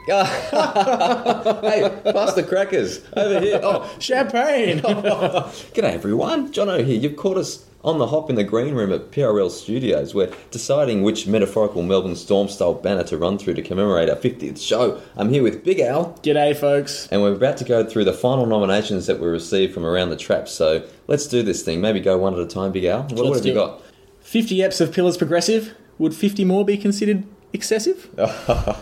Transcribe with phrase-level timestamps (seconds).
[0.06, 3.60] hey, pass the crackers over here.
[3.62, 4.78] Oh, Champagne.
[4.80, 6.98] G'day everyone, Jono here.
[6.98, 10.14] You've caught us on the hop in the green room at PRL Studios.
[10.14, 14.58] We're deciding which metaphorical Melbourne Storm style banner to run through to commemorate our 50th
[14.60, 15.00] show.
[15.16, 17.06] I'm here with Big Al, G'day, folks.
[17.12, 20.16] and we're about to go through the final nominations that we received from around the
[20.16, 20.48] trap.
[20.48, 21.82] So let's do this thing.
[21.82, 23.02] Maybe go one at a time, Big Al.
[23.02, 23.54] What, what have you it.
[23.54, 23.82] got?
[24.22, 25.74] 50 eps of Pillars Progressive.
[25.98, 28.08] Would 50 more be considered excessive?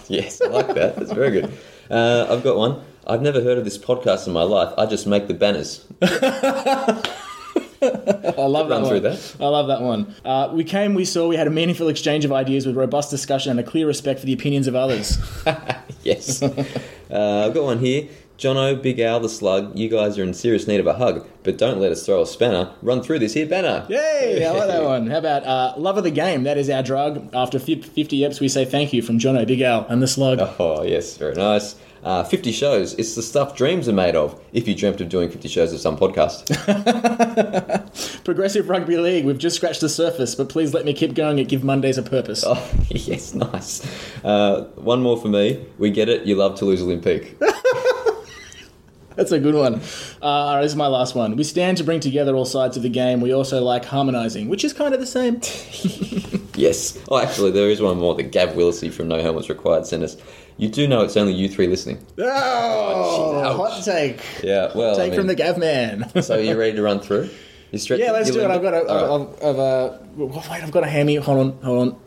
[0.09, 0.96] yes, I like that.
[0.96, 1.53] That's very good.
[1.90, 2.82] Uh, I've got one.
[3.07, 4.75] I've never heard of this podcast in my life.
[4.77, 5.86] I just make the banners.
[7.81, 9.03] I love that through one.
[9.04, 9.36] that.
[9.41, 10.14] I love that one.
[10.25, 13.50] Uh, we came, we saw, we had a meaningful exchange of ideas with robust discussion
[13.53, 15.19] and a clear respect for the opinions of others.
[16.05, 16.43] Yes.
[16.43, 16.55] uh,
[17.11, 18.08] I've got one here.
[18.39, 21.59] Jono, Big Al, the Slug, you guys are in serious need of a hug, but
[21.59, 22.73] don't let us throw a spanner.
[22.83, 23.85] Run through this here banner.
[23.89, 24.47] Yay!
[24.47, 25.09] I like that one.
[25.09, 26.45] How about uh, love of the game?
[26.45, 27.29] That is our drug.
[27.35, 30.39] After 50 eps, we say thank you from Jono, Big Al, and the slug.
[30.61, 31.75] Oh, yes, very nice.
[32.05, 32.95] Uh, 50 shows.
[32.95, 34.41] It's the stuff dreams are made of.
[34.52, 36.47] If you dreamt of doing 50 shows of some podcast.
[38.25, 39.25] Progressive Rugby League.
[39.25, 41.41] We've just scratched the surface, but please let me keep going.
[41.41, 42.45] It give Mondays a purpose.
[42.47, 43.84] oh, yes, nice.
[44.25, 45.67] Uh, one more for me.
[45.78, 46.25] We get it.
[46.25, 47.34] You love Toulouse Olympique.
[49.19, 49.80] That's a good one.
[50.22, 51.34] Uh, all right, this is my last one.
[51.34, 53.20] We stand to bring together all sides of the game.
[53.20, 55.41] We also like harmonising, which is kind of the same.
[56.55, 56.97] yes.
[57.08, 60.16] Oh, actually, there is one more that Gav Willisey from No Helmets Required sent us.
[60.56, 61.98] You do know it's only you three listening.
[62.16, 63.56] Oh, ouch.
[63.56, 64.20] hot take.
[64.44, 66.22] Yeah, well, I Take from the mean, Gav man.
[66.22, 67.28] so are you ready to run through?
[67.72, 68.06] You stretching?
[68.06, 68.48] yeah, let's do it.
[68.52, 68.84] I've got a.
[68.84, 68.89] Right.
[68.89, 71.16] I've, I've, uh, wait, I've got a hammy.
[71.16, 72.00] Hold on, hold on.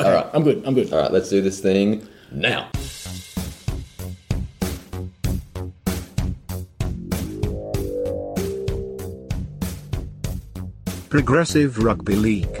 [0.00, 0.26] Okay, All right.
[0.34, 0.64] I'm good.
[0.66, 0.92] I'm good.
[0.92, 2.68] All right, let's do this thing now.
[11.10, 12.52] Progressive Rugby League.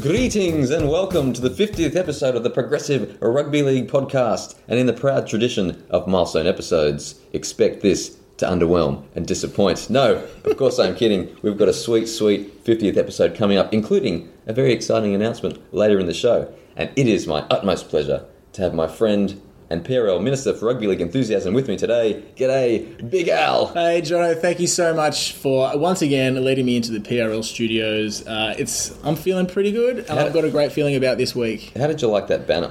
[0.00, 4.54] Greetings and welcome to the 50th episode of the Progressive Rugby League podcast.
[4.68, 9.90] And in the proud tradition of milestone episodes, expect this to underwhelm and disappoint.
[9.90, 11.36] No, of course I'm kidding.
[11.42, 15.98] We've got a sweet, sweet 50th episode coming up, including a very exciting announcement later
[15.98, 16.54] in the show.
[16.78, 20.86] And it is my utmost pleasure to have my friend and PRL Minister for Rugby
[20.86, 22.22] League Enthusiasm with me today.
[22.36, 23.66] G'day, Big Al.
[23.66, 28.24] Hey, Jono, thank you so much for once again leading me into the PRL studios.
[28.26, 31.72] Uh, it's I'm feeling pretty good, and I've got a great feeling about this week.
[31.76, 32.70] How did you like that banner?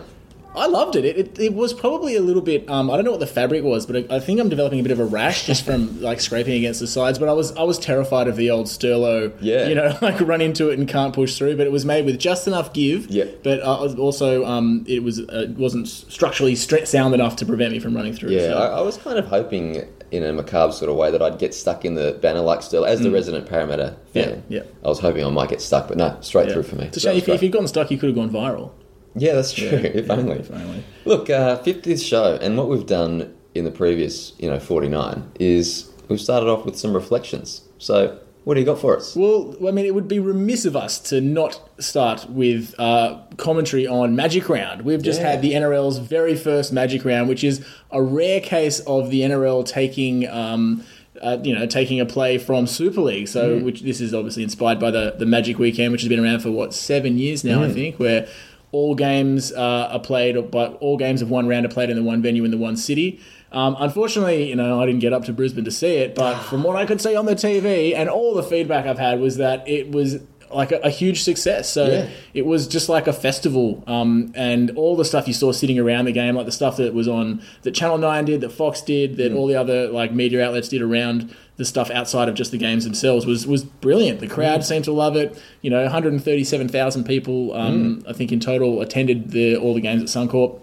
[0.58, 1.06] I loved it.
[1.06, 2.70] It, it, it was probably a little bit.
[2.70, 4.84] Um, I don't know what the fabric was, but I, I think I'm developing a
[4.84, 7.20] bit of a rash just from like scraping against the sides.
[7.20, 9.34] But I was I was terrified of the old Sterlo.
[9.40, 9.68] Yeah.
[9.68, 11.58] you know, like run into it and can't push through.
[11.58, 13.08] But it was made with just enough give.
[13.10, 13.26] Yeah.
[13.44, 17.80] But uh, also, um, it was uh, it wasn't structurally sound enough to prevent me
[17.80, 18.32] from running through.
[18.32, 21.22] Yeah, so- I, I was kind of hoping in a macabre sort of way that
[21.22, 24.28] I'd get stuck in the banner like still as the resident Parramatta fan.
[24.30, 24.44] Mm.
[24.48, 24.70] Yeah, yeah.
[24.86, 26.54] I was hoping I might get stuck, but no, straight Yeah.
[26.54, 26.86] through for me.
[26.86, 27.18] It's a So shame.
[27.18, 28.72] If, if you'd gotten stuck, you could have gone viral.
[29.18, 29.68] Yeah, that's true.
[29.70, 30.38] if only.
[30.40, 30.84] If only.
[31.06, 35.90] Look, uh, 50th show, and what we've done in the previous, you know, 49 is
[36.10, 37.62] we've started off with some reflections.
[37.80, 39.16] So, what do you got for us?
[39.16, 43.86] Well, I mean, it would be remiss of us to not start with uh, commentary
[43.88, 44.84] on Magic Round.
[44.84, 45.32] We've just Yeah.
[45.32, 49.66] had the NRL's very first Magic Round, which is a rare case of the NRL
[49.66, 50.28] taking.
[50.30, 50.84] Um,
[51.20, 53.28] uh, you know, taking a play from Super League.
[53.28, 56.42] So, which this is obviously inspired by the the Magic Weekend, which has been around
[56.42, 58.28] for what seven years now, I think, where
[58.78, 62.04] all games uh, are played, but all games of one round are played in the
[62.04, 63.20] one venue in the one city.
[63.52, 66.64] Um, unfortunately, you know, I didn't get up to Brisbane to see it, but from
[66.64, 69.68] what I could see on the TV and all the feedback I've had was that
[69.68, 70.18] it was
[70.54, 71.70] like a, a huge success.
[71.70, 72.08] So Yeah.
[72.34, 76.06] it was just like a festival, um, and all the stuff you saw sitting around
[76.06, 79.18] the game, like the stuff that was on that Channel Nine did, that Fox did,
[79.18, 82.58] that all the other like media outlets did around the stuff outside of just the
[82.58, 84.20] games themselves was was brilliant.
[84.20, 85.38] The crowd seemed to love it.
[85.62, 90.08] You know, 137,000 people, um, I think in total, attended the all the games at
[90.08, 90.60] Suncorp.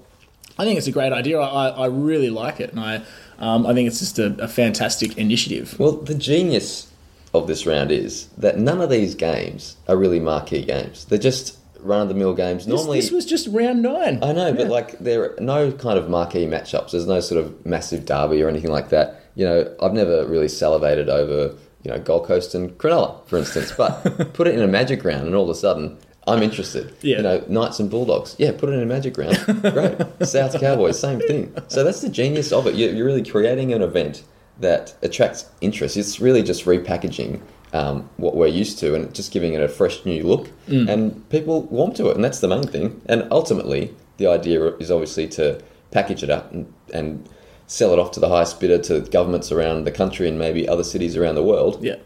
[0.56, 1.41] I think it's a great idea.
[1.41, 3.03] I, I really like it, and I
[3.38, 5.78] um, I think it's just a, a fantastic initiative.
[5.78, 6.93] Well, the genius
[7.35, 11.05] of this round is that none of these games are really marquee games.
[11.06, 12.69] They're just run of the mill games.
[12.69, 14.23] Normally, this was just round nine.
[14.23, 16.93] I know, but like there are no kind of marquee matchups.
[16.93, 19.24] There's no sort of massive derby or anything like that.
[19.35, 23.73] You know, I've never really salivated over you know Gold Coast and Cronulla, for instance.
[23.73, 25.99] But put it in a Magic round, and all of a sudden.
[26.27, 26.97] I'm interested.
[27.03, 27.19] Yeah.
[27.19, 28.35] You know, Knights and Bulldogs.
[28.39, 29.37] Yeah, put it in a magic round.
[29.61, 29.99] Great.
[30.27, 31.55] South Cowboys, same thing.
[31.69, 32.77] So that's the genius of it.
[32.77, 34.23] You're you're really creating an event
[34.59, 35.99] that attracts interest.
[35.99, 37.43] It's really just repackaging
[37.75, 40.49] um, what we're used to and just giving it a fresh new look.
[40.89, 43.03] And people warm to it, and that's the main thing.
[43.07, 45.61] And ultimately, the idea is obviously to
[45.91, 47.29] package it up and, and
[47.66, 50.84] sell it off to the highest bidder to governments around the country and maybe other
[50.84, 51.82] cities around the world.
[51.82, 51.96] Yeah.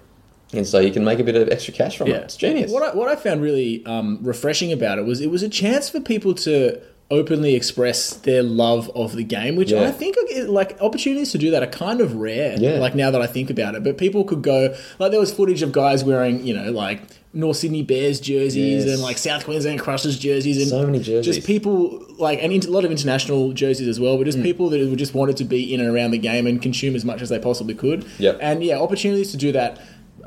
[0.53, 2.23] And so you can make a bit of extra cash from Yeah, it.
[2.25, 2.71] It's genius.
[2.73, 5.91] What I, what I found really um, refreshing about it was it was a chance
[5.91, 9.83] for people to openly express their love of the game, which Yeah.
[9.83, 10.17] I think
[10.47, 12.57] like opportunities to do that are kind of rare.
[12.59, 12.79] Yeah.
[12.79, 15.63] Like now that I think about it, but people could go like there was footage
[15.63, 17.01] of guys wearing you know like.
[17.35, 18.95] North Sydney Bears jerseys Yes.
[18.95, 21.35] and like South Queensland Crushers jerseys and So many jerseys.
[21.37, 24.97] Just people like and a lot of international jerseys as well, but just people that
[24.97, 27.39] just wanted to be in and around the game and consume as much as they
[27.39, 28.07] possibly could.
[28.19, 28.39] Yep.
[28.41, 29.79] And yeah, opportunities to do that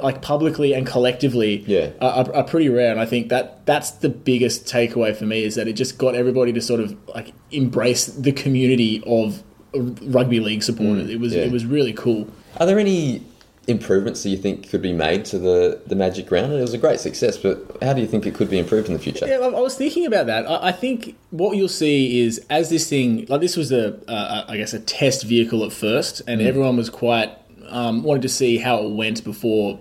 [0.01, 1.89] like publicly and collectively Yeah.
[2.01, 5.55] are, are, pretty rare, and I think that that's the biggest takeaway for me is
[5.55, 9.43] that it just got everybody to sort of like embrace the community of
[9.75, 11.09] rugby league supporters.
[11.09, 11.41] it was Mm, yeah.
[11.43, 12.27] it was really cool.
[12.57, 13.21] Are there any
[13.67, 16.51] improvements that you think could be made to the, the Magic Round?
[16.51, 18.93] It was a great success, but how do you think it could be improved in
[18.93, 19.27] the future?
[19.27, 20.49] Yeah, I was thinking about that.
[20.49, 24.45] I I think what you'll see is as this thing, like this was a, uh,
[24.47, 27.31] I guess, a test vehicle at first, and everyone was quite
[27.69, 29.79] um, wanted to see how it went before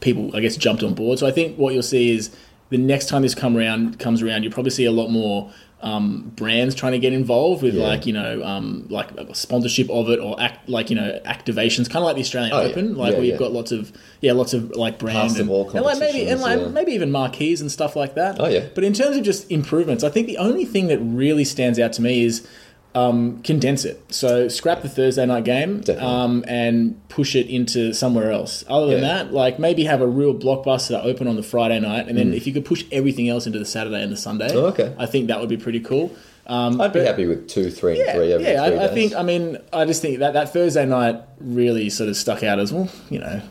[0.00, 1.18] people, I guess, jumped on board.
[1.18, 2.34] So I think what you'll see is
[2.70, 6.32] the next time this come around comes around, you'll probably see a lot more um,
[6.34, 7.86] brands trying to get involved with Yeah.
[7.86, 11.88] like you know um, like a sponsorship of it or act like you know activations,
[11.88, 12.68] kind of like the Australian Oh, yeah.
[12.68, 13.38] Open, like Yeah, where you've yeah.
[13.38, 16.66] got lots of yeah, lots of like brand and, and like maybe and like yeah.
[16.68, 18.36] maybe even marquees and stuff like that.
[18.40, 18.66] Oh, yeah.
[18.74, 21.92] But in terms of just improvements, I think the only thing that really stands out
[21.94, 22.46] to me is
[22.94, 24.02] um, condense it.
[24.12, 28.64] So scrap the Thursday night game um, and push it into somewhere else.
[28.68, 29.14] Other than Yeah.
[29.24, 32.46] that, like maybe have a real blockbuster open on the Friday night, and then if
[32.46, 34.54] you could push everything else into the Saturday and the Sunday, Mm.
[34.56, 34.92] Oh, okay.
[34.98, 36.10] I think that would be pretty cool.
[36.46, 38.66] Um, I'd be but- happy with two, three, and yeah, three over yeah.
[38.68, 39.14] three I, I think.
[39.14, 42.72] I mean, I just think that that Thursday night really sort of stuck out as
[42.72, 42.88] well.
[43.10, 43.42] You know,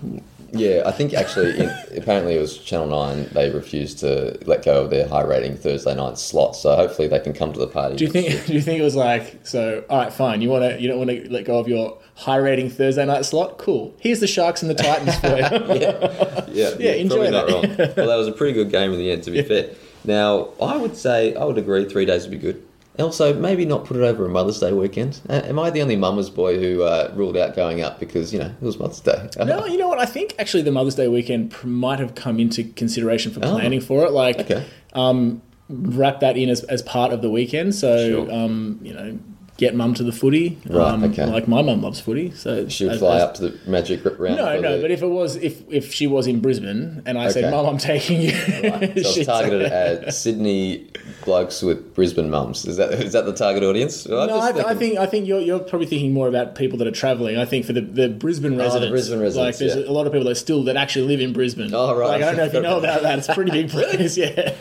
[0.51, 4.83] Yeah, I think actually, in, apparently it was Channel 9, they refused to let go
[4.83, 7.95] of their high rating Thursday night slot, so hopefully they can come to the party.
[7.95, 8.45] Do you think?
[8.45, 9.83] Do you think it was like so?
[9.89, 10.41] All right, fine.
[10.41, 10.81] You want to?
[10.81, 13.57] You don't want to let go of your high rating Thursday night slot?
[13.57, 13.93] Cool.
[13.99, 16.43] Here's the Sharks and the Titans for you.
[16.57, 17.47] Yeah, Yeah, enjoy probably not
[17.77, 17.79] that.
[17.79, 17.93] wrong.
[17.97, 19.69] Well, that was a pretty good game in the end, to be fair.
[20.05, 22.63] Now, I would say, I would agree, three days would be good.
[22.99, 25.21] Also, maybe not put it over a Mother's Day weekend.
[25.29, 28.39] Uh, am I the only mama's boy who uh, ruled out going up because, you
[28.39, 29.29] know, it was Mother's Day?
[29.45, 29.99] no, you know what?
[29.99, 33.51] I think actually the Mother's Day weekend pr- might have come into consideration for Oh.
[33.55, 34.11] planning for it.
[34.11, 34.65] Like, Okay.
[34.93, 37.75] um, wrap that in as, as part of the weekend.
[37.75, 38.31] So, Sure.
[38.33, 39.19] um, you know,
[39.57, 40.57] get mum to the footy.
[40.69, 41.25] Right, Um, okay.
[41.25, 44.37] Like my mum loves footy, so She would fly as- up to the Magic round.
[44.37, 44.75] No, no.
[44.77, 47.65] the- But if it was, if if she was in Brisbane and I said, "Mum,
[47.65, 48.37] I'm taking you," So
[48.81, 50.87] it's targeted at Sydney
[51.25, 52.65] blokes with Brisbane mums.
[52.65, 54.07] Is that is that the target audience?
[54.07, 56.87] Well, No, I, I think I think you're, you're probably thinking more about people that
[56.87, 57.37] are travelling.
[57.37, 59.91] I think for the, the Brisbane residents, Oh, Brisbane residents, like there's yeah.
[59.91, 61.73] a lot of people that still that actually live in Brisbane.
[61.73, 62.07] Oh, right.
[62.09, 63.17] Like I don't know if you know about that.
[63.19, 64.17] It's a pretty big place.
[64.17, 64.53] Yeah.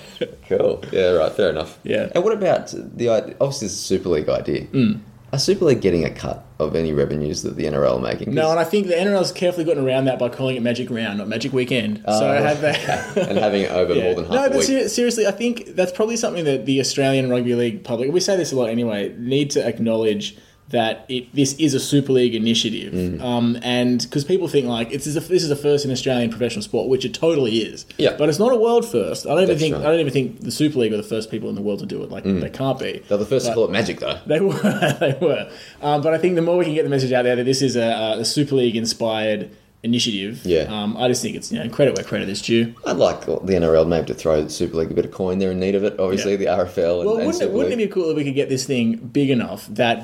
[0.49, 0.83] Cool.
[0.93, 1.33] Yeah, right.
[1.33, 1.79] Fair enough.
[1.85, 2.09] Yeah.
[2.15, 3.09] And what about the?
[3.41, 4.67] Obviously, it's a Super League idea.
[4.69, 4.86] Mm.
[5.33, 8.27] Are Super League getting a cut of any revenues that the NRL are making?
[8.27, 10.89] 'Cause- No, and I think the NRL's carefully gotten around that by calling it Magic
[10.89, 12.01] Round, not Magic Weekend.
[12.07, 13.17] so I ah, have that.
[13.29, 14.67] and having it over more than half no, a but week.
[14.67, 18.37] ser- seriously, I think that's probably something that the Australian Rugby League public, we say
[18.37, 20.37] this a lot anyway, need to acknowledge
[20.71, 22.93] that it, this is a Super League initiative.
[22.93, 23.21] Mm.
[23.23, 26.89] Um, and because people think like it's, this is the first in Australian professional sport,
[26.89, 27.87] which it totally is.
[27.99, 28.17] Yeah.
[28.19, 29.27] But it's not a world first.
[29.27, 29.83] I don't even think right.
[29.83, 29.87] Mm.
[29.87, 31.87] I don't even think the Super League are the first people in the world to
[31.87, 32.11] do it.
[32.11, 33.03] Like they can't be.
[33.09, 34.19] They're the first But- to call it Magic, though.
[34.27, 34.55] They were,
[35.01, 35.49] they were.
[35.83, 37.63] Um, but I think the more we can get the message out there that this
[37.63, 39.51] is a, a Super League inspired
[39.83, 40.63] initiative, Yeah.
[40.63, 42.75] um, I just think it's you know credit where credit is due.
[42.87, 45.39] I'd like the NRL maybe to throw Super League a bit of coin.
[45.39, 46.01] They're in need of it.
[46.01, 46.39] Obviously, Yeah.
[46.39, 48.49] the RFL and, Well, and wouldn't it, wouldn't it be cool if we could get
[48.49, 50.03] this thing big enough that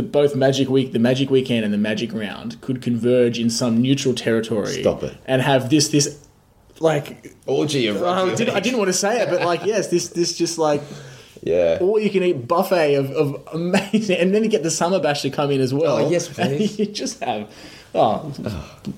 [0.00, 3.80] the both Magic Week, the Magic Weekend, and the Magic Round could converge in some
[3.82, 4.80] neutral territory?
[4.80, 5.16] Stop it.
[5.26, 6.26] And have this this
[6.80, 10.08] like orgy of I didn't, I didn't want to say it, but like yes, this
[10.08, 10.82] this just like
[11.42, 11.78] Yeah.
[11.80, 15.22] Or you can eat buffet of, of amazing, and then you get the summer bash
[15.22, 15.98] to come in as well.
[15.98, 16.78] Oh, yes, please.
[16.78, 17.50] you just have
[17.94, 18.32] oh,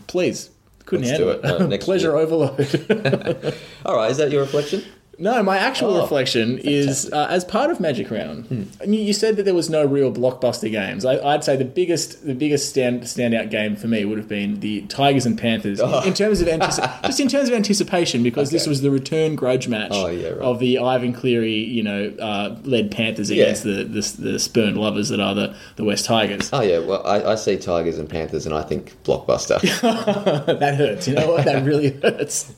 [0.07, 0.51] please.
[0.85, 1.63] Couldn't Let's handle do it.
[1.63, 2.59] Uh, next Pleasure overload.
[3.87, 4.11] All right.
[4.11, 4.83] Is that your reflection?
[5.19, 8.47] No, my actual Oh, reflection is uh, as part of Magic Round.
[8.47, 8.93] Hmm.
[8.93, 11.05] You, said that there was no real blockbuster games.
[11.05, 14.61] I, I'd say the biggest, the biggest stand, standout game for me would have been
[14.61, 16.01] the Tigers and Panthers in- Oh.
[16.03, 19.69] in, terms of antici- just in terms of anticipation, because this was the return grudge
[19.69, 20.39] match Oh, yeah, right.
[20.39, 23.45] of the Ivan Cleary, you know, uh, led Panthers Yeah.
[23.45, 26.51] against the, the the spurned lovers that are the, the West Tigers.
[26.53, 26.79] Oh yeah.
[26.79, 29.61] Well, I, I see Tigers and Panthers, and I think blockbuster.
[30.59, 31.07] that hurts.
[31.07, 31.45] You know what?
[31.45, 32.53] That really hurts.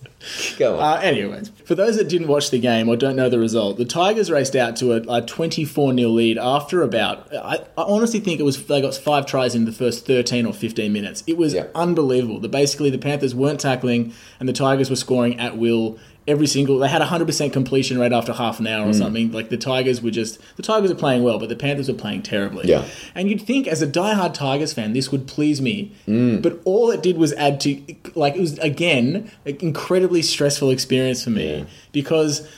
[0.59, 0.99] Go on.
[0.99, 3.85] Uh, anyways, for those that didn't watch the game or don't know the result, the
[3.85, 8.41] Tigers raced out to a, a 24 0 lead after about, I, I honestly think
[8.41, 11.23] it was, they got five tries in the first 13 or 15 minutes.
[11.27, 11.67] It was Yeah.
[11.75, 12.39] unbelievable.
[12.41, 16.79] The, basically, the Panthers weren't tackling and the Tigers were scoring at will every single
[16.79, 19.33] they had a hundred percent completion rate after half an hour or something.
[19.33, 22.23] Like the Tigers were just the Tigers are playing well, but the Panthers were playing
[22.23, 22.69] terribly.
[22.69, 22.87] Yeah.
[23.15, 25.93] And you'd think as a diehard Tigers fan, this would please me.
[26.07, 26.41] Hmm.
[26.41, 27.81] But all it did was add to
[28.15, 32.49] like it was again an incredibly stressful experience for me because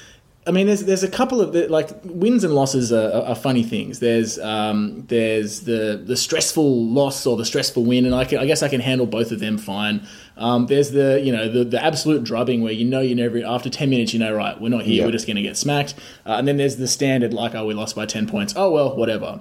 [0.47, 3.35] I mean, there's there's a couple of the, like wins and losses are, are, are
[3.35, 3.99] funny things.
[3.99, 8.47] There's um, there's the the stressful loss or the stressful win, and I can, I
[8.47, 10.07] guess I can handle both of them fine.
[10.37, 13.69] Um, there's the you know the, the absolute drubbing where you know you never after
[13.69, 15.07] ten minutes you know right we're not here Yeah.
[15.07, 17.75] we're just going to get smacked, uh, and then there's the standard like oh we
[17.75, 19.41] lost by ten points oh well whatever.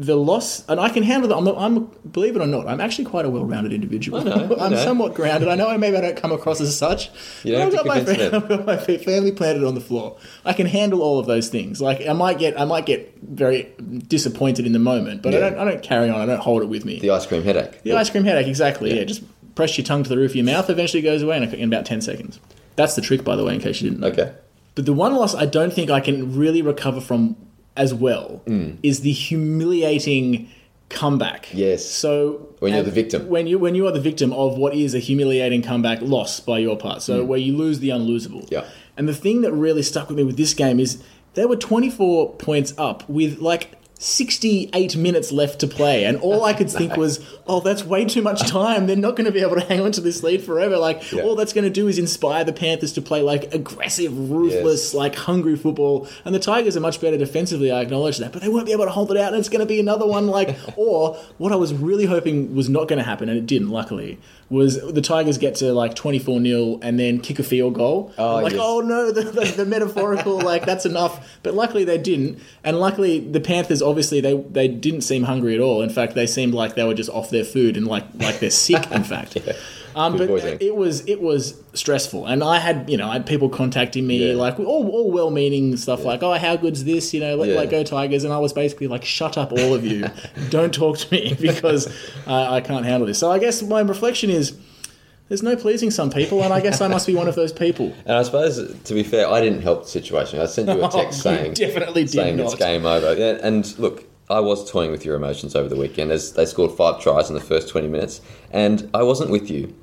[0.00, 1.36] The loss, and I can handle that.
[1.36, 4.20] I'm, I'm believe it or not, I'm actually quite a well-rounded individual.
[4.20, 4.84] I know, I I'm know.
[4.84, 5.48] somewhat grounded.
[5.48, 7.10] I know maybe I don't come across as such.
[7.42, 10.16] You don't I've got my convince fa- I've got my family planted on the floor.
[10.44, 11.80] I can handle all of those things.
[11.80, 13.72] Like I might get, I might get very
[14.06, 16.20] disappointed in the moment, but I don't, I don't carry on.
[16.20, 17.00] I don't hold it with me.
[17.00, 17.82] The ice cream headache.
[17.82, 18.96] The ice cream headache, exactly.
[18.96, 19.02] Yeah.
[19.04, 19.24] just
[19.56, 20.70] press your tongue to the roof of your mouth.
[20.70, 22.38] Eventually, it goes away in, in about ten seconds.
[22.76, 24.08] That's the trick, by the way, in case you didn't know.
[24.08, 24.32] Okay.
[24.76, 27.36] But the one loss I don't think I can really recover from
[27.78, 28.76] as well Mm.
[28.82, 30.48] is the humiliating
[30.88, 31.48] comeback.
[31.52, 31.84] Yes.
[31.84, 33.28] So When you're the victim.
[33.28, 36.58] when you when you are the victim of what is a humiliating comeback loss by
[36.58, 37.02] your part.
[37.02, 38.42] So where you lose the unlosable.
[38.44, 38.50] Mm.
[38.50, 38.64] Yeah.
[38.96, 40.98] And the thing that really stuck with me with this game is
[41.34, 46.52] they were 24 points up with like 68 minutes left to play and all I
[46.52, 49.56] could think was oh that's way too much time they're not going to be able
[49.56, 51.22] to hang on to this lead forever like Yeah.
[51.22, 54.94] all that's going to do is inspire the Panthers to play like aggressive ruthless Yes.
[54.94, 58.48] like hungry football and the Tigers are much better defensively I acknowledge that but they
[58.48, 60.56] won't be able to hold it out and it's going to be another one like
[60.76, 64.18] or what I was really hoping was not going to happen and it didn't luckily
[64.48, 68.36] was the Tigers get to like 24 0 and then kick a field goal Oh,
[68.36, 68.60] like yes.
[68.64, 73.18] oh no the, the, the metaphorical like that's enough but luckily they didn't and luckily
[73.18, 76.74] the Panthers obviously they they didn't seem hungry at all in fact they seemed like
[76.74, 79.36] they were just off their food and like like they're sick in fact
[79.96, 80.58] um, but voicing.
[80.60, 84.28] it was it was stressful, and I had you know I had people contacting me
[84.28, 84.34] Yeah.
[84.36, 87.56] like all, all well meaning stuff like oh how good's this you know let, Yeah.
[87.56, 90.06] let go Tigers, and I was basically like shut up all of you,
[90.50, 91.88] don't talk to me because
[92.28, 93.18] uh, I can't handle this.
[93.18, 94.56] So I guess my reflection is.
[95.28, 97.94] There's no pleasing some people, and I guess I must be one of those people.
[98.06, 100.40] And I suppose, to be fair, I didn't help the situation.
[100.40, 103.14] I sent you a oh, text Oh, saying, definitely did saying it's game over.
[103.14, 106.72] Yeah, and look, I was toying with your emotions over the weekend as they scored
[106.72, 109.74] five tries in the first 20 minutes, and I wasn't with you.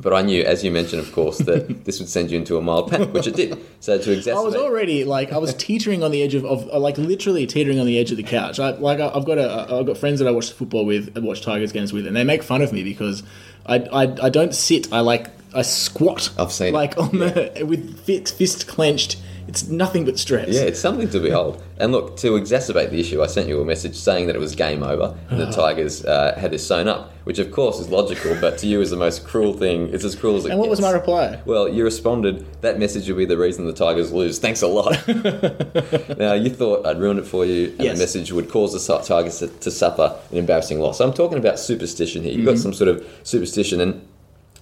[0.00, 2.62] But I knew, as you mentioned, of course, that this would send you into a
[2.62, 3.58] mild panic, which it did.
[3.80, 6.66] So to exacerbate, I was already like I was teetering on the edge of, of
[6.80, 8.60] like literally teetering on the edge of the couch.
[8.60, 11.20] I, like I, I've got a I've got friends that I watch football with, I
[11.20, 13.24] watch Tigers games with, and they make fun of me because
[13.68, 14.92] I I, I don't sit.
[14.92, 16.30] I like I squat.
[16.38, 16.74] I've seen it.
[16.74, 19.16] like on the with fist, fist clenched.
[19.48, 20.50] It's nothing but stress.
[20.50, 21.62] Yeah, it's something to behold.
[21.78, 24.54] And look, to exacerbate the issue, I sent you a message saying that it was
[24.54, 28.36] game over and the Tigers uh, had this sewn up, which of course is logical,
[28.42, 29.88] but to you is the most cruel thing.
[29.94, 31.40] It's as cruel as it And what was my reply?
[31.46, 34.38] Well, you responded, that message will be the reason the Tigers lose.
[34.38, 34.92] Thanks a lot.
[36.18, 37.96] now, you thought I'd ruin it for you, and Yes.
[37.96, 41.00] the message would cause the Tigers to, to suffer an embarrassing loss.
[41.00, 42.32] I'm talking about superstition here.
[42.32, 42.48] You've Mm-hmm.
[42.54, 44.06] got some sort of superstition, and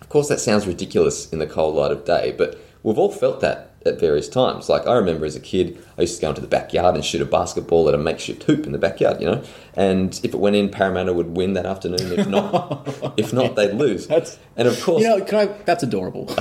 [0.00, 3.40] of course, that sounds ridiculous in the cold light of day, but we've all felt
[3.40, 4.68] that at various times.
[4.68, 7.20] Like, I remember as a kid, I used to go into the backyard and shoot
[7.20, 9.42] a basketball at a makeshift hoop in the backyard, you know?
[9.74, 12.12] And if it went in, Parramatta would win that afternoon.
[12.18, 14.06] If not, if not, they'd lose.
[14.06, 15.46] That's- and of course, You know, can I?
[15.64, 16.32] That's adorable.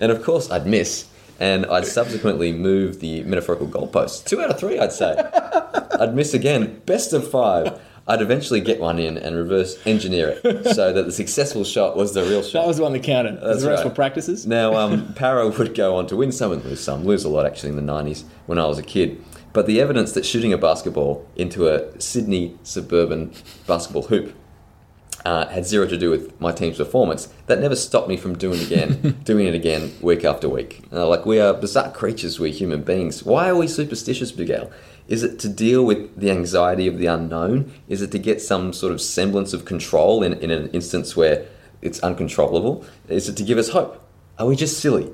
[0.00, 1.06] and of course, I'd miss.
[1.38, 4.24] And I'd subsequently move the metaphorical goalpost.
[4.24, 5.16] Two out of three, I'd say.
[6.00, 6.80] I'd miss again.
[6.86, 7.78] Best of five.
[8.08, 12.14] I'd eventually get one in and reverse engineer it so that the successful shot was
[12.14, 12.60] the real shot.
[12.60, 13.40] that was the one that counted.
[13.40, 13.88] That's the rest right.
[13.88, 14.46] were practices.
[14.46, 17.46] Now, um, Parra would go on to win some and lose some, lose a lot
[17.46, 19.22] actually in the 90s when I was a kid.
[19.52, 23.32] But the evidence that shooting a basketball into a Sydney suburban
[23.66, 24.34] basketball hoop
[25.24, 27.28] uh, had zero to do with my team's performance.
[27.46, 30.84] That never stopped me from doing it again, doing it again week after week.
[30.92, 33.24] Uh, like we are bizarre creatures, we're human beings.
[33.24, 34.70] Why are we superstitious, Miguel?
[35.08, 37.72] Is it to deal with the anxiety of the unknown?
[37.88, 41.46] Is it to get some sort of semblance of control in, in an instance where
[41.82, 42.84] it's uncontrollable?
[43.08, 44.02] Is it to give us hope?
[44.38, 45.10] Are we just silly?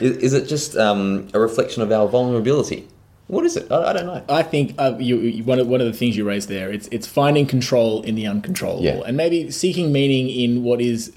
[0.00, 2.88] Is, is it just um, a reflection of our vulnerability?
[3.28, 3.70] What is it?
[3.70, 4.24] I, I don't know.
[4.28, 6.88] I think uh, you, you, one of one of the things you raised there it's
[6.92, 9.00] it's finding control in the uncontrollable, Yeah.
[9.04, 11.12] and maybe seeking meaning in what is,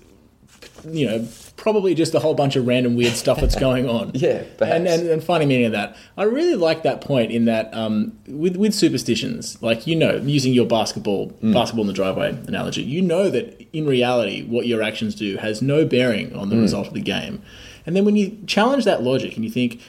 [0.88, 4.12] you know, probably just a whole bunch of random weird stuff that's going on.
[4.14, 4.76] Yeah, perhaps.
[4.78, 5.96] and, and and finding meaning in that.
[6.18, 10.54] I really like that point in that um, with with superstitions, like you know, using
[10.54, 15.16] your basketball basketball in the driveway analogy, you know that in reality, what your actions
[15.16, 17.42] do has no bearing on the result of the game,
[17.86, 19.82] and then when you challenge that logic and you think.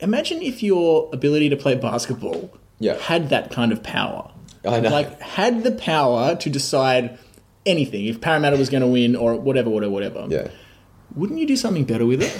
[0.00, 2.50] Imagine if your ability to play basketball
[2.80, 2.98] Yeah.
[2.98, 4.28] had that kind of power.
[4.68, 4.90] I know.
[4.90, 7.16] Like had the power to decide
[7.66, 10.26] anything if Parramatta was going to win or whatever, whatever, whatever.
[10.28, 10.48] Yeah.
[11.14, 12.34] Wouldn't you do something better with it?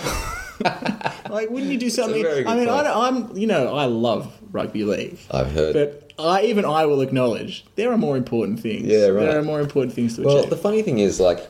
[1.30, 2.24] like, wouldn't you do something?
[2.26, 2.68] I mean.
[2.68, 5.74] I, I'm, you know, I love rugby league, I've heard.
[5.74, 8.86] but I, even I will acknowledge there are more important things.
[8.86, 9.26] Yeah, right.
[9.26, 10.50] There are more important things to Well, achieve.
[10.50, 11.48] Well, the funny thing is, like,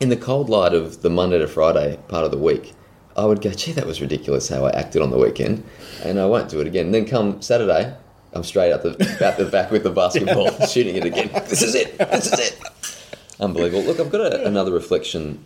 [0.00, 2.74] in the cold light of the Monday to Friday part of the week,
[3.16, 5.64] I would go, gee, that was ridiculous how I acted on the weekend,
[6.04, 6.92] and I won't do it again.
[6.92, 7.92] then come Saturday,
[8.32, 8.90] I'm straight out the
[9.26, 11.30] out the back with the basketball, shooting it again.
[11.48, 11.98] This is it.
[11.98, 12.60] This is it.
[13.40, 13.84] Unbelievable.
[13.84, 15.44] Look, I've got a, another reflection.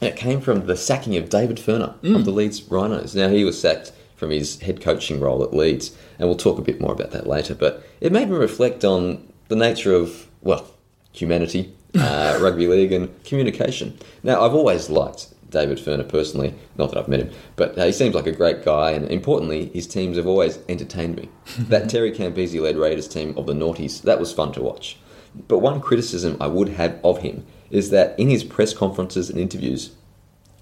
[0.00, 3.14] And it came from the sacking of David Furner of the Leeds Rhinos.
[3.14, 6.62] Now, he was sacked from his head coaching role at Leeds, and we'll talk a
[6.62, 7.54] bit more about that later.
[7.54, 10.66] But it made me reflect on the nature of, well,
[11.12, 13.98] humanity, uh, rugby league, and communication.
[14.22, 17.92] Now, I've always liked David Furner personally, not that I've met him, but uh, he
[17.92, 21.28] seems like a great guy, and importantly, his teams have always entertained me.
[21.58, 24.98] that Terry Campese led Raiders team of the Naughties, that was fun to watch.
[25.48, 29.38] But one criticism I would have of him is that in his press conferences and
[29.38, 29.90] interviews,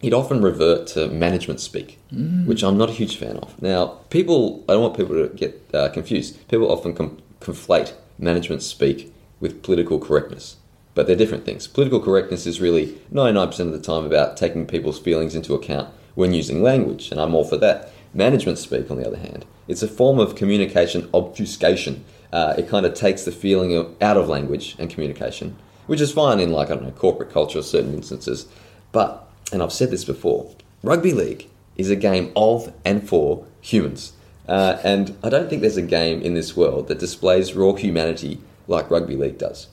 [0.00, 1.98] he'd often revert to management speak,
[2.46, 3.60] which I'm not a huge fan of.
[3.62, 6.48] Now, people, I don't want people to get uh, confused.
[6.48, 10.56] People often com- conflate management speak with political correctness,
[10.94, 11.66] but they're different things.
[11.66, 16.32] Political correctness is really 99% of the time about taking people's feelings into account when
[16.34, 17.90] using language, and I'm all for that.
[18.14, 22.04] Management speak, on the other hand, it's a form of communication obfuscation.
[22.32, 26.12] Uh, it kind of takes the feeling of, out of language and communication, which is
[26.12, 28.46] fine in, like, I don't know, corporate culture or certain instances.
[28.90, 34.12] But, and I've said this before, rugby league is a game of and for humans.
[34.48, 38.40] Uh, and I don't think there's a game in this world that displays raw humanity
[38.66, 39.68] like rugby league does.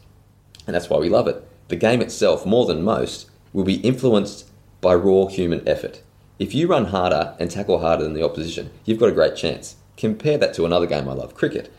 [0.68, 1.44] And that's why we love it.
[1.70, 4.48] The game itself, more than most, will be influenced
[4.82, 6.02] by raw human effort.
[6.38, 9.76] If you run harder and tackle harder than the opposition, you've got a great chance.
[9.98, 11.74] Compare that to another game I love, cricket.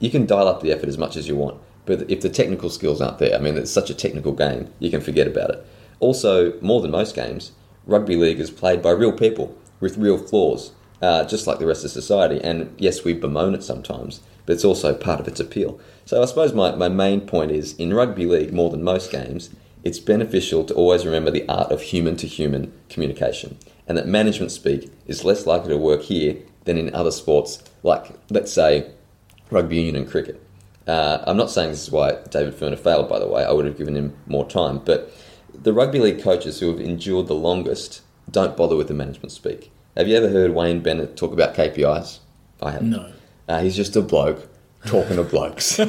[0.00, 2.70] You can dial up the effort as much as you want, but if the technical
[2.70, 5.66] skills aren't there, I mean, it's such a technical game, you can forget about it.
[6.00, 7.52] Also, more than most games,
[7.86, 10.72] rugby league is played by real people with real flaws,
[11.02, 12.40] uh, just like the rest of society.
[12.42, 15.78] And yes, we bemoan it sometimes, but it's also part of its appeal.
[16.04, 19.50] So I suppose my, my main point is in rugby league, more than most games,
[19.82, 24.50] it's beneficial to always remember the art of human to human communication, and that management
[24.50, 28.90] speak is less likely to work here than in other sports, like, let's say,
[29.50, 30.40] rugby union and cricket.
[30.86, 33.44] Uh, I'm not saying this is why David Furner failed, by the way.
[33.44, 34.78] I would have given him more time.
[34.84, 35.12] But
[35.54, 39.70] the rugby league coaches who have endured the longest don't bother with the management speak.
[39.96, 42.18] Have you ever heard Wayne Bennett talk about KPIs?
[42.62, 42.82] I have.
[42.82, 43.12] No.
[43.48, 44.48] Uh, he's just a bloke
[44.86, 45.64] talking to blokes.
[45.76, 45.84] so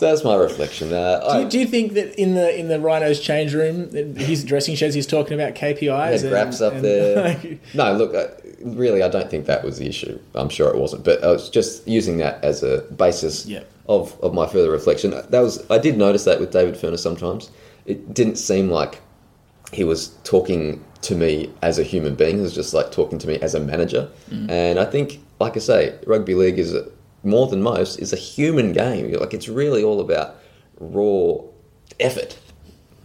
[0.00, 0.92] that's my reflection.
[0.92, 3.90] Uh, Do I, you, do you think that in the in the Rhinos change room,
[4.16, 6.22] his dressing sheds, he's talking about KPIs?
[6.22, 7.58] had graps up and- there.
[7.74, 8.28] no, look, uh,
[8.62, 10.18] really, I don't think that was the issue.
[10.34, 13.62] I'm sure it wasn't, but I was just using that as a basis Yeah.
[13.88, 15.10] of, of my further reflection.
[15.10, 17.50] That was I did notice that with David Furner sometimes.
[17.86, 19.00] It didn't seem like
[19.72, 22.36] he was talking to me as a human being.
[22.36, 24.10] He was just like talking to me as a manager.
[24.30, 24.50] Mm-hmm.
[24.50, 26.88] And I think, like I say, rugby league is a,
[27.22, 29.12] more than most is a human game.
[29.12, 30.36] Like it's really all about
[30.78, 31.36] raw
[31.98, 32.36] effort.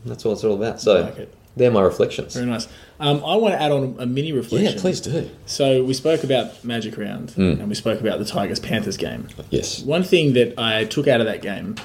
[0.06, 0.80] That's all it's all about.
[0.82, 1.34] So like it.
[1.56, 2.34] They're my reflections.
[2.36, 2.68] Very nice.
[3.00, 4.74] Um, I want to add on a mini reflection.
[4.76, 5.30] Yeah, please do.
[5.46, 7.42] So we spoke about Magic Round, Hmm.
[7.60, 9.28] and we spoke about the Tigers Panthers game.
[9.50, 9.82] Yes.
[9.84, 11.76] One thing that I took out of that game.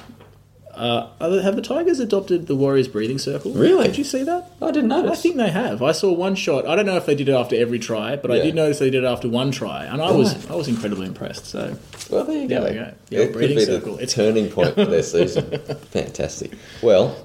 [0.73, 1.09] Uh,
[1.43, 3.53] have the Tigers adopted the Warriors breathing circle?
[3.53, 3.89] Really?
[3.89, 4.51] Did you see that?
[4.63, 5.11] I didn't notice.
[5.11, 5.83] I think they have.
[5.83, 6.67] I saw one shot.
[6.67, 8.89] I don't know if they did it after every try, but I did notice they
[8.89, 11.47] did it after one try, and I was I was incredibly impressed.
[11.47, 11.77] So
[12.09, 12.67] Well, there you There go.
[12.69, 12.93] we go.
[13.11, 13.95] The it breathing circle.
[13.95, 15.51] It's- turning point for their season.
[15.91, 16.53] Fantastic.
[16.83, 17.17] Well,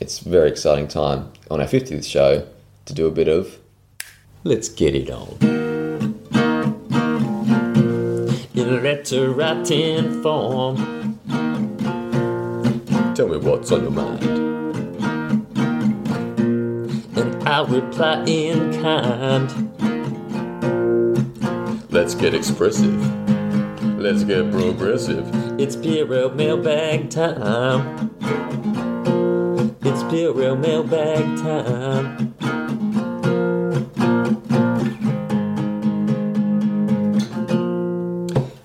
[0.00, 2.46] it's a very exciting time on our 50th show
[2.86, 3.58] to do a bit of
[4.44, 5.36] Let's Get It On.
[8.54, 10.76] In letter writing form.
[13.14, 14.22] Tell me what's on your mind.
[17.18, 19.48] and I'll reply in kind.
[21.90, 22.96] Let's get expressive.
[23.98, 25.26] Let's get progressive.
[25.60, 28.08] It's Bureau mailbag time.
[29.80, 32.34] It's Bureau mailbag time.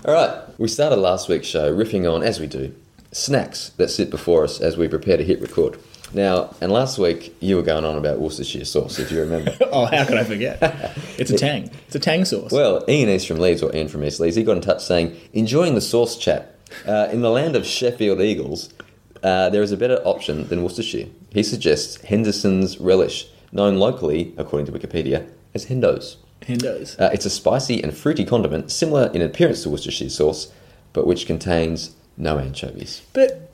[0.06, 2.74] All right, we started last week's show riffing on, as we do,
[3.12, 5.80] snacks that sit before us as we prepare to hit record.
[6.14, 9.56] Now, and last week you were going on about Worcestershire sauce, if you remember.
[9.72, 10.58] oh, how could I forget?
[11.20, 11.70] It's a tang.
[11.86, 12.52] It's a tang sauce.
[12.52, 15.16] Well, Ian East from Leeds, or Ian from East Leeds, he got in touch saying,
[15.34, 16.50] enjoying the sauce chat.
[16.88, 18.74] Uh, in the land of Sheffield Eagles,
[19.24, 21.08] uh, there is a better option than Worcestershire.
[21.32, 26.18] He suggests Henderson's relish, known locally, according to Wikipedia, as Hendo's.
[26.42, 26.98] Hendo's.
[27.00, 30.52] Uh, it's a spicy and fruity condiment, similar in appearance to Worcestershire sauce,
[30.92, 33.02] but which contains no anchovies.
[33.14, 33.50] But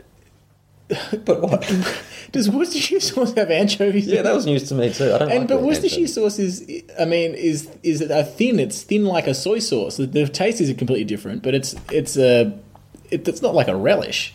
[1.26, 1.62] But what?
[2.32, 4.08] Does Worcestershire sauce have anchovies?
[4.08, 5.14] yeah, that was news to me too.
[5.14, 6.14] I don't And like but Worcestershire anchovies.
[6.16, 8.60] sauce is, I mean, is is a thin.
[8.60, 9.98] It's thin like a soy sauce.
[9.98, 12.58] The, the taste is completely different, but it's it's a
[13.12, 14.34] it, it's not like a relish.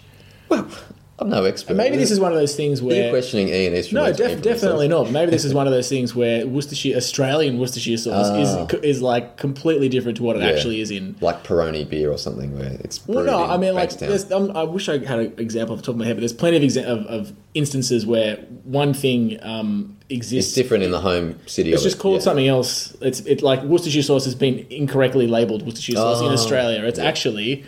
[0.49, 0.69] Well,
[1.17, 1.71] I'm no expert.
[1.71, 4.43] And maybe this is one of those things where You're questioning Ian from no, def-
[4.43, 5.13] definitely not.
[5.13, 8.67] Maybe this is one of those things where Worcestershire Australian Worcestershire sauce Ah.
[8.75, 10.49] is is like completely different to what it Yeah.
[10.51, 11.15] actually is in.
[11.21, 13.93] Like Peroni beer or something where it's Well, no, I mean, like,
[14.33, 16.33] um, I wish I had an example off the top of my head, but there's
[16.33, 20.49] plenty of, exa- of, of instances where one thing um, exists.
[20.51, 21.73] it's different in the home city.
[21.73, 22.01] It's just it.
[22.01, 22.21] called yeah.
[22.23, 22.97] something else.
[23.01, 26.83] It's it like Worcestershire sauce has been incorrectly labelled Worcestershire sauce in Oh, Australia.
[26.85, 27.05] It's yeah.
[27.05, 27.65] actually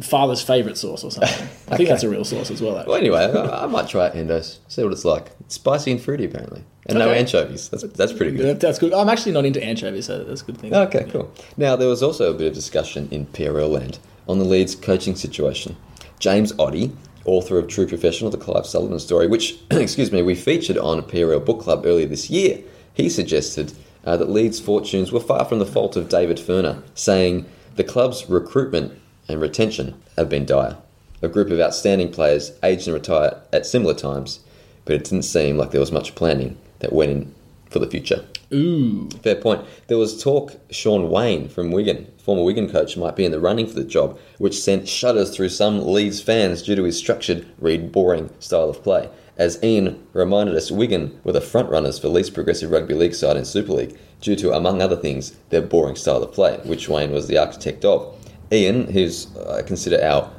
[0.00, 1.48] father's favourite sauce or something.
[1.68, 2.84] I think that's a real sauce as well.
[2.86, 4.60] Well, anyway, I, I might try it, Hendo's.
[4.68, 5.30] See what it's like.
[5.40, 7.68] It's spicy and fruity, apparently, and no anchovies.
[7.68, 8.60] That's that's pretty good.
[8.60, 8.92] That's good.
[8.92, 10.74] I'm actually not into anchovies, so that's a good thing.
[10.74, 11.32] Okay, cool.
[11.56, 15.14] Now there was also a bit of discussion in PRL land on the Leeds coaching
[15.14, 15.76] situation.
[16.18, 16.92] James Oddy,
[17.24, 21.44] author of True Professional, the Clive Sullivan story, which excuse me, we featured on PRL
[21.44, 22.60] Book Club earlier this year,
[22.94, 23.72] he suggested
[24.04, 28.28] uh, that Leeds' fortunes were far from the fault of David Furner, saying the club's
[28.30, 30.76] recruitment and retention have been dire.
[31.22, 34.40] A group of outstanding players aged and retired at similar times,
[34.84, 37.34] but it didn't seem like there was much planning that went in
[37.70, 38.24] for the future.
[38.52, 39.64] Ooh, Fair point.
[39.88, 43.66] There was talk Shaun Wane from Wigan, former Wigan coach, might be in the running
[43.66, 47.90] for the job, which sent shudders through some Leeds fans due to his structured, read
[47.90, 49.08] boring style of play.
[49.36, 53.36] As Ian reminded us, Wigan were the front runners for least progressive rugby league side
[53.36, 57.12] in Super League due to, among other things, their boring style of play, which Wane
[57.12, 58.15] was the architect of.
[58.52, 60.30] Ian, who's I consider our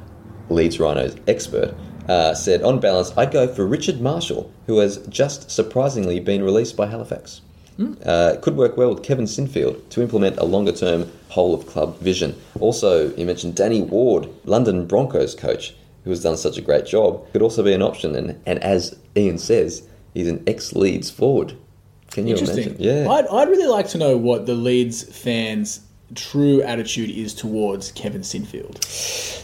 [0.50, 1.74] Leeds Rhinos expert,
[2.08, 6.76] uh, said, on balance, I'd go for Richard Marshall, who has just surprisingly been released
[6.76, 7.42] by Halifax.
[7.78, 11.66] Uh, it could work well with Kevin Sinfield to implement a longer term whole of
[11.68, 12.34] club vision.
[12.58, 17.30] Also, you mentioned Danny Ward, London Broncos coach, who has done such a great job,
[17.32, 18.16] could also be an option.
[18.16, 21.56] And, and as Ian says, he's an ex Leeds forward.
[22.10, 22.64] Can you interesting.
[22.64, 22.82] imagine?
[22.82, 23.08] Yeah.
[23.08, 25.78] I'd, I'd really like to know what the Leeds fans'
[26.14, 28.74] true attitude is towards Kevin Sinfield.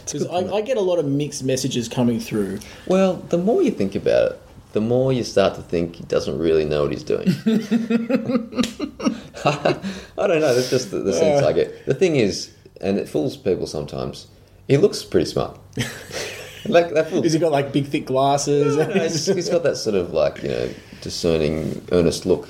[0.05, 2.59] Because I, I get a lot of mixed messages coming through.
[2.87, 4.41] Well, the more you think about it,
[4.73, 7.27] the more you start to think he doesn't really know what he's doing.
[9.45, 10.53] I don't know.
[10.53, 11.85] That's just the, the sense I get.
[11.85, 14.27] The thing is, and it fools people sometimes.
[14.67, 15.57] He looks pretty smart.
[16.65, 17.23] like that fools.
[17.23, 18.75] Has he got like big thick glasses?
[18.75, 20.69] No, he's, he's got that sort of like you know
[21.01, 22.49] discerning, earnest look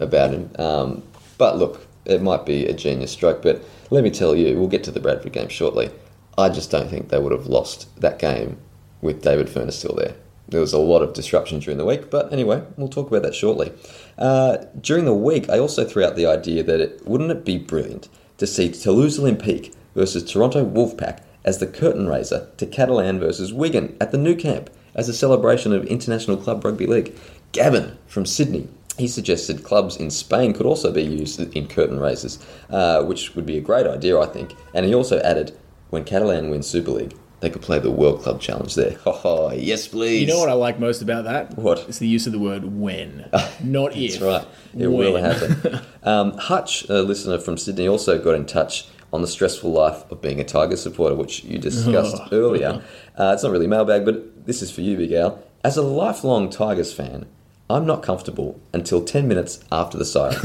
[0.00, 0.50] about him.
[0.58, 1.02] Um,
[1.36, 3.42] but look, it might be a genius stroke.
[3.42, 5.90] But let me tell you, we'll get to the Bradford game shortly.
[6.38, 8.58] I just don't think they would have lost that game
[9.00, 10.14] with David Furner still there.
[10.48, 13.34] There was a lot of disruption during the week, but anyway, we'll talk about that
[13.34, 13.72] shortly.
[14.18, 17.56] Uh, during the week, I also threw out the idea that it wouldn't it be
[17.56, 18.08] brilliant
[18.38, 23.96] to see Toulouse Olympique versus Toronto Wolfpack as the curtain raiser to Catalan versus Wigan
[24.00, 27.16] at the Nou Camp as a celebration of International Club Rugby League.
[27.52, 28.68] Gavin from Sydney,
[29.00, 32.38] he suggested clubs in Spain could also be used in curtain raisers,
[32.70, 34.54] uh, which would be a great idea, I think.
[34.74, 35.58] And he also added,
[35.90, 38.96] when Catalan wins Super League, they could play the World Club Challenge there.
[39.06, 40.20] Oh, yes, please.
[40.20, 41.56] You know what I like most about that?
[41.56, 41.78] What?
[41.88, 43.28] It's the use of the word when,
[43.64, 44.18] not if.
[44.20, 44.46] That's right.
[44.78, 45.12] It When.
[45.12, 45.80] will happen.
[46.02, 50.20] um, Hutch, a listener from Sydney, also got in touch on the stressful life of
[50.22, 52.28] being a Tiger supporter, which you discussed Oh.
[52.30, 52.82] earlier.
[53.18, 55.42] Uh, it's not really mailbag, but this is for you, Big Al.
[55.64, 57.26] As a lifelong Tigers fan,
[57.70, 60.36] I'm not comfortable until 10 minutes after the siren.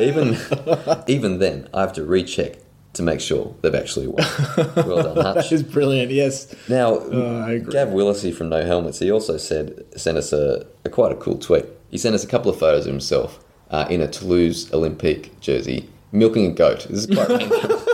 [0.00, 0.36] even,
[1.06, 2.58] even then, I have to recheck
[2.94, 4.24] to make sure they've actually won.
[4.76, 5.34] Well done, Hutch.
[5.50, 6.10] That is brilliant.
[6.10, 6.54] Yes.
[6.68, 7.58] Now, Oh.
[7.60, 11.38] Gav Willisey from No Helmets, he also said sent us a, a quite a cool
[11.38, 11.66] tweet.
[11.90, 15.88] He sent us a couple of photos of himself uh, in a Toulouse Olympique jersey,
[16.12, 16.86] milking a goat.
[16.88, 17.82] This is quite.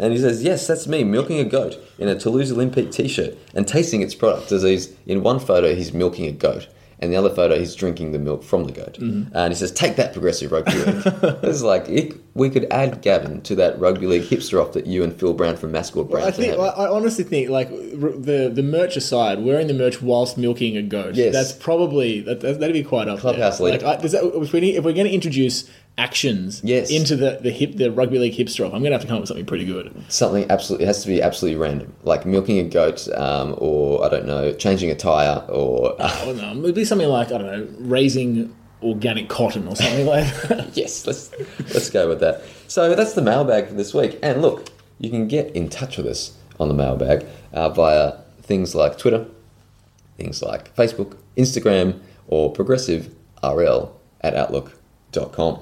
[0.00, 3.36] And he says, Yes, that's me, milking a goat in a Toulouse Olympique t shirt
[3.52, 4.52] and tasting its product.
[4.52, 6.68] As he's in one photo, he's milking a goat,
[7.00, 8.98] and the other photo, he's drinking the milk from the goat.
[9.00, 9.36] Mm-hmm.
[9.36, 11.44] And he says, Take that, Progressive Rugby League.
[11.44, 11.86] is like,
[12.38, 15.56] we could add Gavin to that rugby league hipster off that you and Phil Brown
[15.56, 16.58] from Mascot Brand I think.
[16.58, 20.76] I I honestly think like r- the the merch aside, wearing the merch whilst milking
[20.76, 21.14] a goat.
[21.16, 21.32] Yes.
[21.34, 23.72] that's probably that, that, that'd be quite up Clubhouse there.
[23.72, 23.84] leader.
[23.86, 26.90] Like, I, that, if, we need, if we're going to introduce actions Yes.
[26.90, 29.16] into the the hip the rugby league hipster off, I'm going to have to come
[29.16, 29.92] up with something pretty good.
[30.08, 34.08] something absolutely it has to be absolutely random, like milking a goat, um, or I
[34.08, 37.46] don't know, changing a tire, or I don't know, it'd be something like I don't
[37.46, 40.70] know, raising organic cotton or something like that.
[40.76, 41.30] yes, let's
[41.74, 42.42] let's go with that.
[42.66, 44.18] So that's the mailbag for this week.
[44.22, 48.74] And look, you can get in touch with us on the mailbag uh, via things
[48.74, 49.26] like Twitter,
[50.16, 55.60] things like Facebook, Instagram, or progressive RL at outlook.com.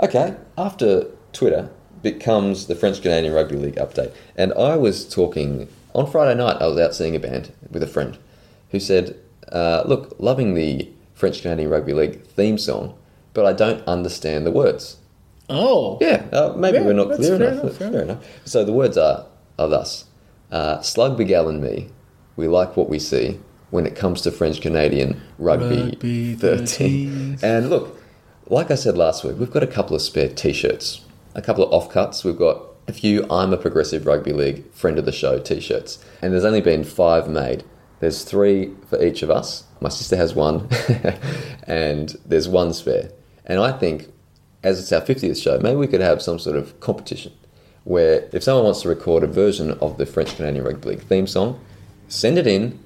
[0.00, 1.70] Okay, after Twitter
[2.02, 4.12] becomes the French Canadian Rugby League update.
[4.36, 7.86] And I was talking on Friday night, I was out seeing a band with a
[7.86, 8.18] friend.
[8.70, 9.16] who said,
[9.52, 12.94] uh, "Look, loving the French Canadian Rugby League theme song,
[13.34, 14.98] but I don't understand the words."
[15.48, 17.60] Oh, Yeah, uh, maybe Yeah, we're not clear enough.
[17.62, 18.24] enough, Fair, fair enough.
[18.44, 19.26] So the words are
[19.58, 20.04] are thus:
[20.52, 21.88] uh, "Slug Begal and me,
[22.36, 27.38] we like what we see when it comes to French Canadian rugby, Rugby 13.
[27.42, 27.98] And look,
[28.48, 31.00] like I said last week, we've got a couple of spare T-shirts,
[31.34, 32.24] a couple of offcuts.
[32.24, 36.32] We've got a few "I'm a Progressive Rugby League friend of the show" T-shirts, and
[36.32, 37.62] there's only been five made.
[38.00, 39.64] There's three for each of us.
[39.80, 40.68] My sister has one,
[41.66, 43.10] and there's one spare.
[43.44, 44.08] And I think
[44.62, 47.32] as it's our 50th show, maybe we could have some sort of competition
[47.84, 51.26] where if someone wants to record a version of the French Canadian Rugby League theme
[51.26, 51.60] song,
[52.08, 52.78] send it in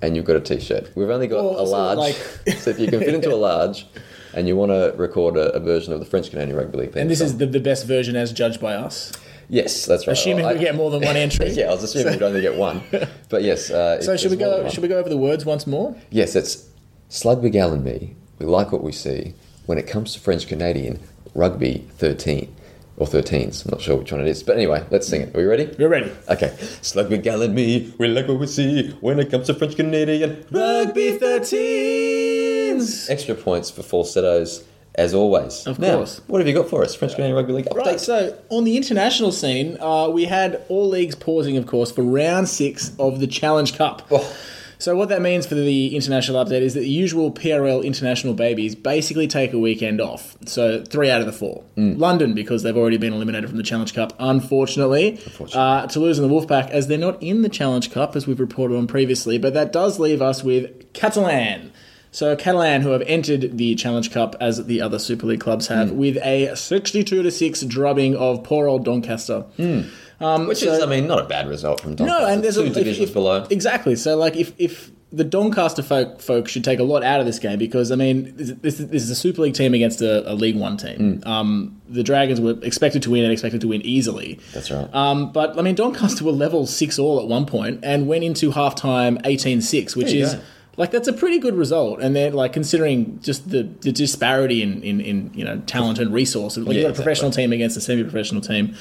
[0.00, 0.90] and you've got a t shirt.
[0.96, 1.98] We've only got Well, a large.
[1.98, 2.16] like-
[2.58, 3.86] so if you can fit into a large
[4.34, 7.02] and you want to record a, a version of the French Canadian Rugby League theme
[7.02, 7.26] and this song.
[7.26, 9.12] is the, the best version as judged by us.
[9.48, 10.12] Yes, that's right.
[10.16, 11.50] Assuming I- we get more than one entry.
[11.52, 12.82] yeah, I was assuming we'd only get one.
[13.28, 13.70] But yes.
[13.70, 14.72] Uh, So should we there's more than go?
[14.72, 15.96] Should we go over the words once more?
[16.10, 16.68] Yes, it's
[17.08, 18.14] Slug Begal and me.
[18.38, 19.34] We like what we see
[19.66, 20.98] when it comes to French Canadian
[21.34, 22.54] rugby 13
[22.98, 23.64] or 13s.
[23.64, 24.42] I'm not sure which one it is.
[24.42, 25.34] But anyway, let's sing it.
[25.34, 25.74] Are we ready?
[25.78, 26.12] We're ready.
[26.28, 26.54] Okay.
[26.82, 27.92] Slug Begal and me.
[27.98, 33.08] We like what we see when it comes to French Canadian Rugby 13s.
[33.10, 35.66] Extra points for falsettos, as always.
[35.66, 36.20] Of Now, course.
[36.26, 36.94] What have you got for us?
[36.94, 37.76] French Canadian Rugby League update.
[37.86, 42.02] Right, so on the international scene, uh, we had all leagues pausing, of course, for
[42.02, 44.06] round six of the Challenge Cup.
[44.10, 44.36] Oh.
[44.78, 48.74] So what that means for the international update is that the usual PRL international babies
[48.74, 50.36] basically take a weekend off.
[50.44, 51.62] So three out of the four.
[51.76, 55.20] London, because they've already been eliminated from the Challenge Cup, unfortunately.
[55.54, 58.76] Uh, Toulouse and the Wolfpack, as they're not in the Challenge Cup, as we've reported
[58.76, 59.38] on previously.
[59.38, 61.72] But that does leave us with Catalan.
[62.12, 65.92] So Catalan, who have entered the Challenge Cup as the other Super League clubs have,
[65.92, 69.46] with a 62 to 6 drubbing of poor old Doncaster.
[69.56, 72.20] Which is, I mean, not a bad result from Doncaster.
[72.20, 73.46] No, and there's two a, divisions if- below.
[73.50, 73.96] Exactly.
[73.96, 77.38] So, like, if if the Doncaster folk folk should take a lot out of this
[77.38, 80.34] game because I mean, this, this, this is a Super League team against a, a
[80.34, 81.20] League One team.
[81.20, 81.26] Mm.
[81.26, 84.38] Um, the Dragons were expected to win and expected to win easily.
[84.52, 84.88] That's right.
[84.94, 88.50] Um, but I mean, Doncaster were level six all at one point and went into
[88.52, 90.34] halftime 18-6, which is.
[90.34, 90.40] go.
[90.78, 94.82] Like that's a pretty good result, and then like considering just the, the disparity in,
[94.82, 97.04] in, in you know talent and resource, like Yeah, you got a exactly.
[97.04, 98.74] professional team against a semi-professional team.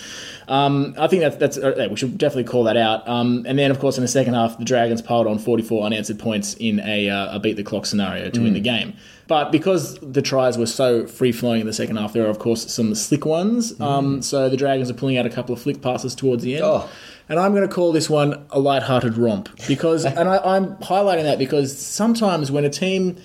[0.48, 3.06] Um, I think that's that's uh, we should definitely call that out.
[3.10, 6.18] Um, and then of course in the second half, the Dragons piled on 44 unanswered
[6.18, 8.44] points in a, uh, a beat the clock scenario to Mm.
[8.44, 8.94] win the game.
[9.28, 12.40] But because the tries were so free flowing in the second half, there are of
[12.40, 13.80] course some slick ones.
[13.82, 16.64] Um, so the Dragons are pulling out a couple of flick passes towards the end.
[16.64, 16.68] Mm.
[16.86, 16.90] Oh.
[17.32, 21.24] And I'm going to call this one a light-hearted romp because, and I, I'm highlighting
[21.24, 23.18] that because sometimes when a team,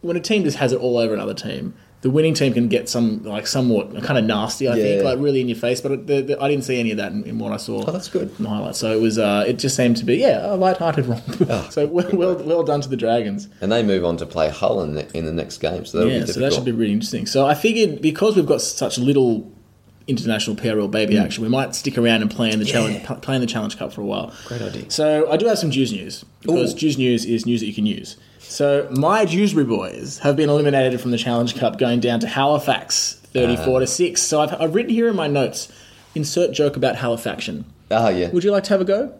[0.00, 2.88] when a team just has it all over another team, the winning team can get
[2.88, 4.66] some like somewhat kind of nasty.
[4.66, 5.08] I think, Yeah.
[5.10, 5.82] like really in your face.
[5.82, 7.84] But the, the, I didn't see any of that in, in what I saw.
[7.86, 8.34] Oh, that's good.
[8.38, 8.78] In the highlights.
[8.78, 11.22] So it was, uh, it just seemed to be, yeah, a light-hearted romp.
[11.50, 11.68] Oh.
[11.70, 13.46] so well, well, well done to the Dragons.
[13.60, 15.84] And they move on to play Hull in the, in the next game.
[15.84, 17.26] So that'll Yeah, be so that should be really interesting.
[17.26, 19.52] So I figured because we've got such little
[20.10, 21.24] international PRL baby Mm.
[21.24, 23.92] action, we might stick around and play in the challenge, play in the Challenge Cup
[23.92, 24.32] for a while.
[24.46, 24.84] Great idea.
[24.88, 26.78] So I do have some Dews news because Ooh.
[26.78, 28.16] Dews news is news that you can use.
[28.40, 33.14] So my Dewsbury boys have been eliminated from the Challenge Cup, going down to Halifax,
[33.32, 33.80] thirty-four Ah.
[33.80, 34.20] to six.
[34.22, 35.68] So I've, I've written here in my notes.
[36.16, 37.62] Insert joke about Halifaxion.
[37.92, 38.30] Ah, yeah.
[38.30, 39.12] Would you like to have a go?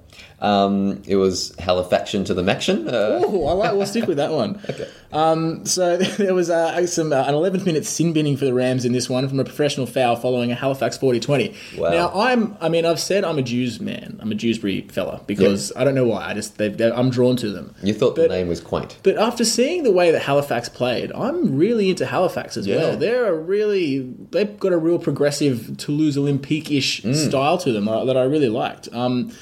[0.42, 2.88] Um, it was Halifaxion to the Maction.
[2.88, 3.72] Uh, Oh, I like.
[3.74, 4.58] We'll stick with that one.
[4.70, 4.88] okay.
[5.12, 8.84] Um, so there was uh, some uh, an 11th minute sin binning for the Rams
[8.86, 11.78] in this one from a professional foul following a Halifax 40-20.
[11.78, 11.90] Wow.
[11.90, 14.18] Now I'm, I mean, I've said I'm a Dews man.
[14.22, 16.24] I'm a Dewsbury fella because I don't know why.
[16.30, 17.74] I just they've, they're, I'm drawn to them.
[17.82, 18.96] You thought But- the name was quaint.
[19.02, 22.76] But after seeing the way that Halifax played, I'm really into Halifax as Yeah.
[22.76, 22.96] well.
[22.96, 27.14] They're a really they've got a real progressive Toulouse Olympique ish Mm.
[27.28, 28.88] style to them uh, that I really liked.
[28.92, 29.32] Um,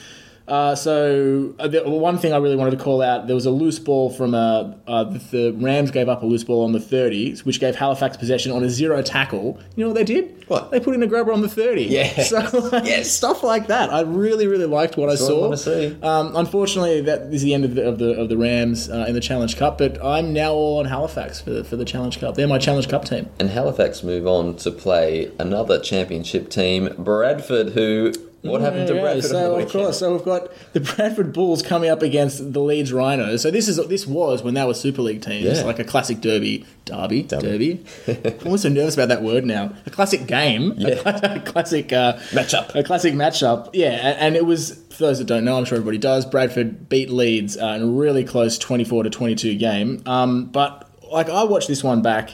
[0.49, 3.51] uh, so uh, the one thing I really wanted to call out, there was a
[3.51, 6.79] loose ball from a uh, the, the Rams gave up a loose ball on the
[6.79, 9.61] 30s, which gave Halifax possession on a zero tackle.
[9.77, 10.45] You know what they did?
[10.49, 10.71] What?
[10.71, 11.85] They put in a grubber on the 30.
[11.85, 12.23] Yeah.
[12.29, 12.37] So
[12.73, 13.11] like, Yes.
[13.11, 13.93] stuff like that.
[13.93, 15.41] I really really liked what I That's what I saw.
[15.43, 15.97] wanna see.
[16.03, 19.15] Um, unfortunately, that is the end of the of the, of the Rams uh, in
[19.15, 19.79] the Challenge Cup.
[19.79, 22.35] But I'm now all on Halifax for the, for the Challenge Cup.
[22.35, 23.29] They're my Challenge Cup team.
[23.39, 28.13] And Halifax move on to play another championship team, Bradford, who.
[28.49, 29.25] What happened to Bradford?
[29.25, 33.43] So of course, so we've got the Bradford Bulls coming up against the Leeds Rhinos.
[33.43, 35.63] So this is this was when they were Super League teams, Yeah.
[35.65, 37.85] like a classic derby, derby, Derby.
[38.07, 38.39] derby.
[38.41, 39.73] I'm also nervous about that word now.
[39.87, 41.01] A classic game, Yeah.
[41.07, 42.75] a classic uh, Matchup.
[42.75, 43.71] a classic matchup.
[43.73, 46.27] Yeah, and it was for those that don't know, I'm sure everybody does.
[46.27, 50.03] Bradford beat Leeds uh, in a really close 24 to 22 game.
[50.07, 52.33] Um, but like I watched this one back.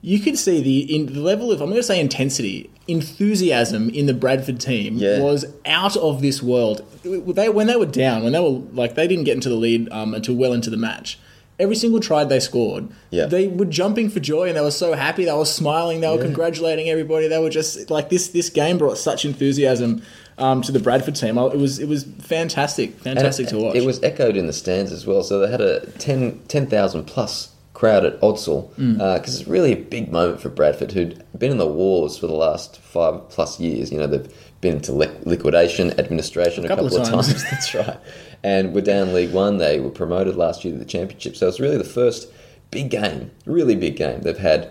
[0.00, 4.06] you could see the in the level of I'm going to say intensity, enthusiasm in
[4.06, 5.20] the Bradford team Yeah.
[5.20, 6.82] was out of this world.
[7.04, 9.88] They when they were down, when they were like they didn't get into the lead
[9.90, 11.18] um, until well into the match.
[11.58, 13.26] Every single try they scored, Yeah.
[13.26, 15.26] they were jumping for joy and they were so happy.
[15.26, 16.00] They were smiling.
[16.00, 17.28] They were congratulating everybody.
[17.28, 18.28] They were just like this.
[18.28, 20.02] This game brought such enthusiasm
[20.38, 21.38] um, to the Bradford team.
[21.38, 23.76] It was it was fantastic, fantastic it, to watch.
[23.76, 25.22] It was echoed in the stands as well.
[25.22, 27.50] So they had a 10 10,000 plus
[27.82, 28.98] crowd at Odsal Mm.
[29.18, 32.32] because it's really a big moment for Bradford, who'd been in the wars for the
[32.46, 33.90] last five plus years.
[33.90, 37.26] You know, they've been into li- liquidation, administration a couple couple, of of times.
[37.32, 37.42] times.
[37.50, 37.98] That's right.
[38.44, 39.58] And we're down League One.
[39.58, 41.34] They were promoted last year to the Championship.
[41.34, 42.28] So it's really the first
[42.70, 44.70] big game, really big game they've had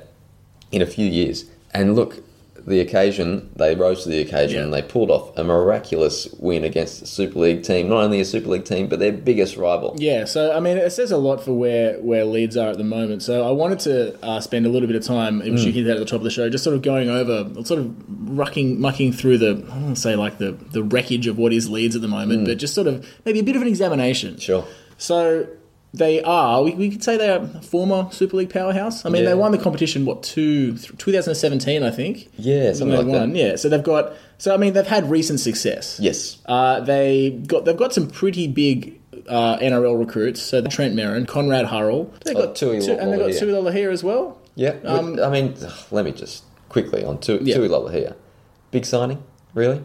[0.71, 1.43] in a few years.
[1.73, 2.23] And look,
[2.67, 4.63] the occasion, they rose to the occasion Yeah.
[4.65, 7.89] and they pulled off a miraculous win against the Super League team.
[7.89, 9.95] Not only a Super League team, but their biggest rival.
[9.97, 12.83] Yeah, so I mean, it says a lot for where where Leeds are at the
[12.83, 13.23] moment.
[13.23, 15.65] So I wanted to uh, spend a little bit of time, which Mm.
[15.65, 17.79] you hinted at at the top of the show, just sort of going over, sort
[17.79, 17.87] of
[18.25, 21.53] rucking, mucking through the, I don't want to say like the the wreckage of what
[21.53, 24.35] is Leeds at the moment, but just sort of maybe a bit of an examination.
[24.35, 24.41] Mm.
[24.41, 24.65] Sure.
[24.97, 25.47] So
[25.93, 29.05] they are, we, we could say they are a former Super League powerhouse.
[29.05, 29.29] I mean, Yeah.
[29.29, 32.29] they won the competition, what, two, th- 2017, I think?
[32.37, 33.33] Yeah, something like won.
[33.33, 33.37] that.
[33.37, 35.99] Yeah, so they've got, so I mean, they've had recent success.
[35.99, 36.37] Yes.
[36.45, 40.41] Uh, they got they've got some pretty big uh, NRL recruits.
[40.41, 43.33] So Trent Merrin, Conrad Hurrell, they Oh, got Tui two, and they've got.
[43.37, 44.37] Tui Lolohea as well.
[44.55, 44.75] Yeah.
[44.85, 45.55] Um, I mean,
[45.91, 47.55] let me just quickly on Tui, Yeah.
[47.57, 48.15] Tui Lolohea.
[48.71, 49.21] Big signing?
[49.53, 49.83] Really?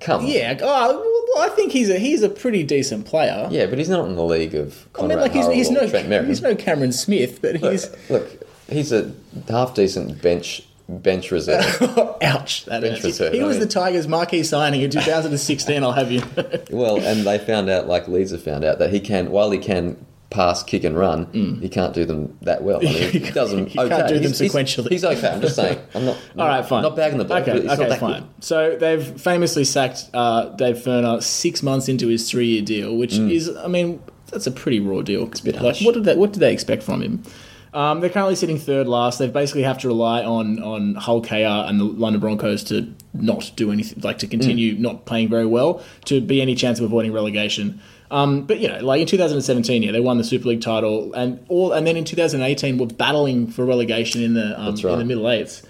[0.00, 0.26] Come on.
[0.26, 3.48] Yeah, oh, well, I think he's a he's a pretty decent player.
[3.50, 6.26] Yeah, but he's not in the league of I mean, like he's, he's no Trent
[6.26, 9.12] he's no Cameron Smith, but Look, he's look, he's a
[9.48, 11.64] half decent bench bench reserve.
[12.22, 12.66] ouch.
[12.66, 15.82] That Bench reserve, He I was mean- the Tigers' marquee signing in 2016.
[15.82, 16.22] I'll have you.
[16.70, 19.58] well, and they found out, like Leeds have found out, that he can, while he
[19.58, 21.26] can pass, kick, and run,
[21.62, 22.78] he can't do them that well.
[22.80, 24.08] I mean, He he can't- does them he can't okay.
[24.08, 24.88] do them He's- he's- sequentially.
[24.90, 25.28] He's, okay.
[25.28, 25.78] I'm just saying.
[25.94, 26.16] I'm not.
[26.38, 26.82] All right, fine.
[26.82, 27.38] Not bagging the ball.
[27.38, 28.22] Okay, okay, fine.
[28.22, 28.28] good.
[28.44, 33.54] So they've famously sacked uh, Dave Furner six months into his three-year deal, which is,
[33.56, 35.24] I mean, that's a pretty raw deal.
[35.28, 35.44] It's Mm.
[35.44, 35.84] bit like, harsh.
[35.84, 37.22] what did they what did they expect from him?
[37.72, 39.18] Um, they're currently sitting third last.
[39.18, 41.34] They basically have to rely on on Hull KR
[41.68, 44.30] and the London Broncos to not do anything, like to Mm.
[44.30, 47.80] continue not playing very well, to be any chance of avoiding relegation.
[48.14, 51.44] Um, but you know, like in 2017, yeah, they won the Super League title, and
[51.48, 54.84] all, and then in 2018, were battling for relegation in the um, right.
[54.92, 55.62] in the middle eights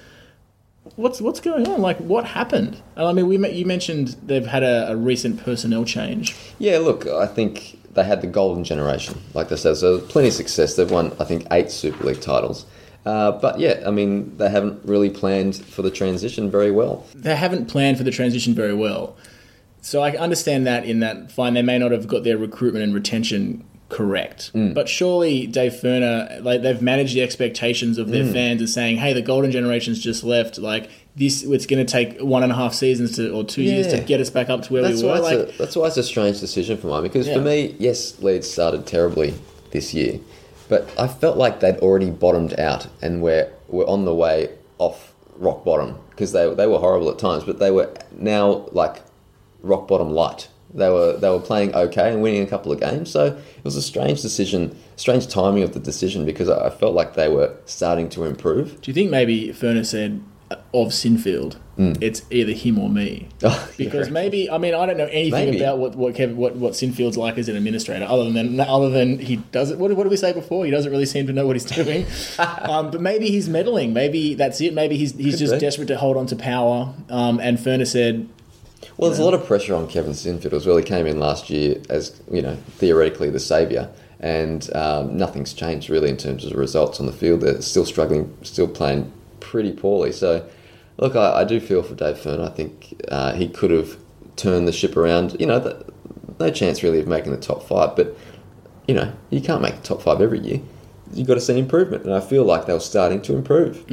[0.96, 1.80] what's what's going on?
[1.80, 2.80] Like, what happened?
[2.96, 6.36] I mean, we you mentioned they've had a, a recent personnel change.
[6.58, 9.76] Yeah, look, I think they had the golden generation, like they said.
[9.76, 10.76] So plenty of success.
[10.76, 12.66] They've won, I think, eight Super League titles.
[13.06, 17.06] Uh, but yeah, I mean, they haven't really planned for the transition very well.
[17.14, 19.16] They haven't planned for the transition very well.
[19.84, 22.94] So I understand that in that fine, they may not have got their recruitment and
[22.94, 24.50] retention correct.
[24.54, 24.72] Mm.
[24.72, 28.32] But surely Dave Furner, like they've managed the expectations of their mm.
[28.32, 30.56] fans and saying, "Hey, the golden generation's just left.
[30.56, 33.88] Like this, it's going to take one and a half seasons to or two years
[33.88, 35.86] to get us back up to where That's we were." why, Like, a, that's why
[35.86, 37.34] it's a strange decision for mine because Yeah.
[37.34, 39.34] for me, yes, Leeds started terribly
[39.70, 40.18] this year,
[40.70, 45.12] but I felt like they'd already bottomed out and we're, we're on the way off
[45.36, 49.02] rock bottom because they, they were horrible at times, but they were now like
[49.64, 50.48] rock bottom light.
[50.72, 53.76] They were they were playing okay and winning a couple of games, so it was
[53.76, 58.08] a strange decision, strange timing of the decision because I felt like they were starting
[58.10, 58.80] to improve.
[58.80, 63.28] do you think maybe Furner said uh, of Sinfield, it's either him or me?
[63.44, 64.12] Oh, Because yeah.
[64.14, 65.60] maybe I mean I don't know anything Maybe.
[65.62, 69.18] about what what Kevin, what what Sinfield's like as an administrator other than other than
[69.20, 69.78] he does it.
[69.78, 70.64] What, did- what did we say before?
[70.64, 72.04] He doesn't really seem to know what he's doing.
[72.38, 73.92] um, but maybe he's meddling.
[73.92, 74.74] Maybe that's it.
[74.74, 75.58] Maybe he's he's Could just be.
[75.60, 76.94] desperate to hold on to power.
[77.10, 78.28] Um, and Furner said,
[78.96, 80.76] Well, there's a lot of pressure on Kevin Sinfield as well.
[80.76, 85.90] He came in last year as, you know, theoretically the saviour, and um, nothing's changed
[85.90, 87.40] really in terms of the results on the field.
[87.40, 90.12] They're still struggling, still playing pretty poorly.
[90.12, 90.48] So,
[90.96, 92.40] look, I, I do feel for Dave Fern.
[92.40, 93.96] I think uh, he could have
[94.36, 95.36] turned the ship around.
[95.40, 95.92] You know, the,
[96.38, 98.16] no chance really of making the top five, but,
[98.86, 100.60] you know, you can't make the top five every year.
[101.12, 103.84] You've got to see improvement, and I feel like they were starting to improve.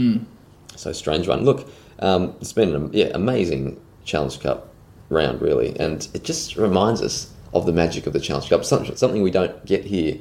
[0.76, 1.44] So strange one.
[1.44, 1.68] Look,
[2.00, 4.71] um, it's been an yeah amazing Challenge Cup
[5.12, 8.64] round really, and it just reminds us of the magic of the Challenge Cup.
[8.66, 10.18] Something, something we don't get here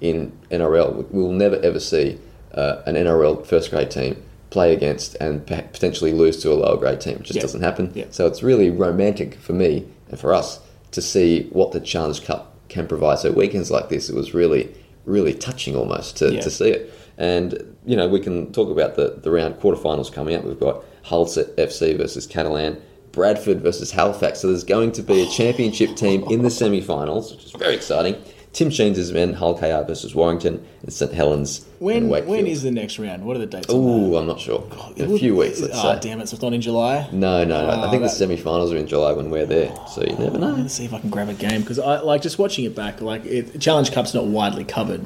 [0.00, 1.10] in NRL.
[1.10, 2.18] We will never ever see
[2.52, 7.00] uh, an NRL first grade team play against and potentially lose to a lower grade
[7.00, 7.16] team.
[7.16, 7.42] It just Yeah.
[7.42, 7.90] doesn't happen.
[7.94, 8.04] Yeah.
[8.10, 10.60] So it's really romantic for me and for us
[10.92, 13.18] to see what the Challenge Cup can provide.
[13.18, 14.72] So weekends like this, it was really,
[15.06, 16.40] really touching almost to, Yeah.
[16.42, 16.92] to see it.
[17.18, 20.44] And you know, we can talk about the the round quarterfinals coming up.
[20.44, 22.76] We've got Hull FC versus Catalan,
[23.14, 24.40] Bradford versus Halifax.
[24.40, 28.16] So there's going to be a championship team in the semi-finals, which is very exciting.
[28.52, 33.00] Tim Sheens' men, Hull KR versus Warrington, and St Helens When when is the next
[33.00, 33.24] round?
[33.24, 33.66] What are the dates?
[33.68, 34.60] Oh, I'm not sure.
[34.70, 34.96] that?
[34.96, 35.98] In a few weeks, let's oh, say.
[36.00, 36.28] damn it!
[36.28, 37.08] So it's not in July.
[37.10, 37.72] No, no, no.
[37.72, 40.52] I Oh, think the semi-finals are in July when we're there, so you never know.
[40.52, 43.00] Let's see if I can grab a game because I like just watching it back.
[43.00, 45.04] Like it, Challenge Cup's not widely covered,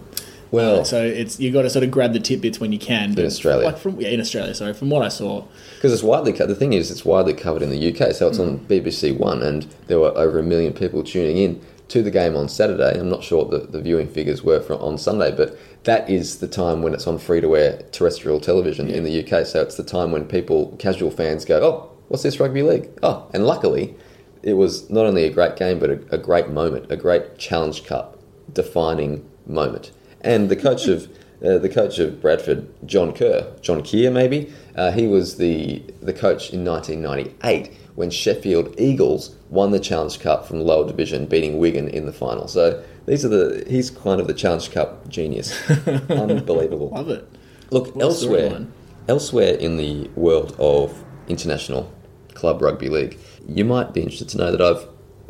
[0.50, 3.14] Well, so it's you got to sort of grab the tidbits when you can.
[3.14, 3.66] But Australia.
[3.66, 4.54] like from yeah, in Australia.
[4.54, 5.44] Sorry, from what I saw,
[5.76, 8.38] because it's widely co- the thing is it's widely covered in the UK, so it's
[8.38, 8.66] on Mm.
[8.66, 12.48] BBC One, and there were over a million people tuning in to the game on
[12.48, 12.98] Saturday.
[12.98, 16.38] I'm not sure what the, the viewing figures were for on Sunday, but that is
[16.38, 19.46] the time when it's on free to air terrestrial television in the UK.
[19.46, 23.26] So it's the time when people, casual fans, go, "Oh, what's this rugby league?" Oh,
[23.34, 23.94] and luckily,
[24.42, 27.84] it was not only a great game, but a, a great moment, a great Challenge
[27.84, 28.18] Cup
[28.52, 29.90] defining moment.
[30.20, 31.08] And the coach of
[31.44, 36.12] uh, the coach of Bradford, John Kerr, John Kear, maybe uh, he was the the
[36.12, 41.58] coach in 1998 when Sheffield Eagles won the Challenge Cup from the lower division, beating
[41.58, 42.48] Wigan in the final.
[42.48, 45.52] So these are the he's kind of the Challenge Cup genius,
[46.08, 46.90] unbelievable.
[46.90, 47.28] love it.
[47.70, 48.66] Look, What elsewhere,
[49.08, 51.92] elsewhere in the world of international
[52.34, 54.88] club rugby league, you might be interested to know that I've,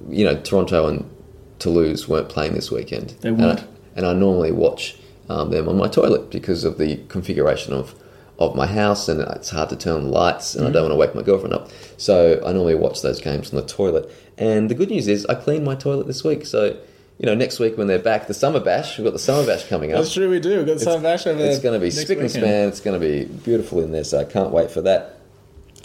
[0.08, 1.10] you know, Toronto and
[1.58, 3.10] Toulouse weren't playing this weekend.
[3.20, 3.66] They weren't.
[3.98, 4.96] And I, normally watch
[5.28, 7.94] um, them on my toilet because of the configuration of,
[8.38, 10.92] of my house, and it's hard to turn on the lights, and I don't want
[10.92, 11.68] to wake my girlfriend up.
[11.96, 14.10] So I normally watch those games on the toilet.
[14.38, 16.46] And the good news is, I cleaned my toilet this week.
[16.46, 16.78] So,
[17.18, 19.64] you know, next week when they're back, the summer bash, we've got the summer bash
[19.68, 19.98] coming up.
[19.98, 20.30] That's true.
[20.30, 20.58] We do.
[20.58, 21.50] We've got some bash over there.
[21.50, 22.68] It's going to be spick and span.
[22.68, 25.16] It's going to be beautiful in there, so I can't wait for that.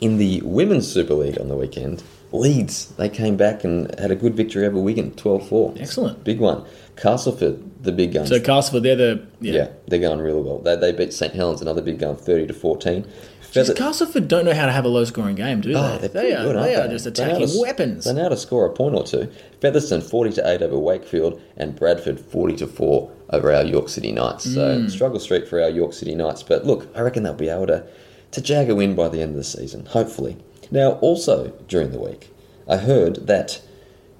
[0.01, 4.15] In the Women's Super League on the weekend, Leeds, they came back and had a
[4.15, 5.73] good victory over Wigan, 12 4.
[5.79, 6.23] Excellent.
[6.23, 6.65] Big one.
[6.95, 8.29] Castleford, the big guns.
[8.29, 9.53] So Castleford, they're the yeah.
[9.53, 9.67] yeah.
[9.87, 10.59] they're going really well.
[10.59, 13.03] They, they beat St Helens, another big gun, 30 to 14.
[13.51, 15.79] Just Feather- Castleford don't know how to have a low scoring game, do they?
[15.79, 16.93] Oh, they're they are, good, aren't they are they?
[16.93, 18.05] just They attacking to weapons.
[18.05, 19.31] They know how to score a point or two.
[19.61, 24.11] Featherstone 40 to 8 over Wakefield and Bradford 40 to 4 over our York City
[24.11, 24.51] Knights.
[24.53, 24.87] So Hmm.
[24.87, 26.41] struggle street for our York City Knights.
[26.41, 27.83] But look, I reckon they'll be able to,
[28.31, 30.37] to jag a win by the end of the season, hopefully.
[30.71, 32.31] Now, also during the week,
[32.67, 33.61] I heard that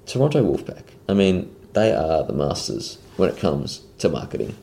[0.06, 4.56] Toronto Wolfpack, I mean, they are the masters when it comes to marketing.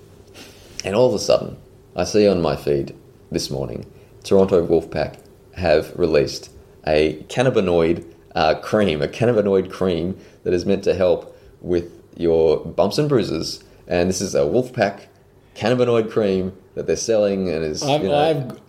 [0.83, 1.57] And all of a sudden,
[1.95, 2.95] I see on my feed
[3.31, 3.85] this morning,
[4.23, 5.17] Toronto Wolfpack
[5.55, 6.49] have released
[6.87, 12.97] a cannabinoid uh, cream, a cannabinoid cream that is meant to help with your bumps
[12.97, 13.63] and bruises.
[13.87, 15.07] And this is a Wolfpack
[15.55, 17.81] cannabinoid cream that they're selling and is.
[17.83, 18.15] You know,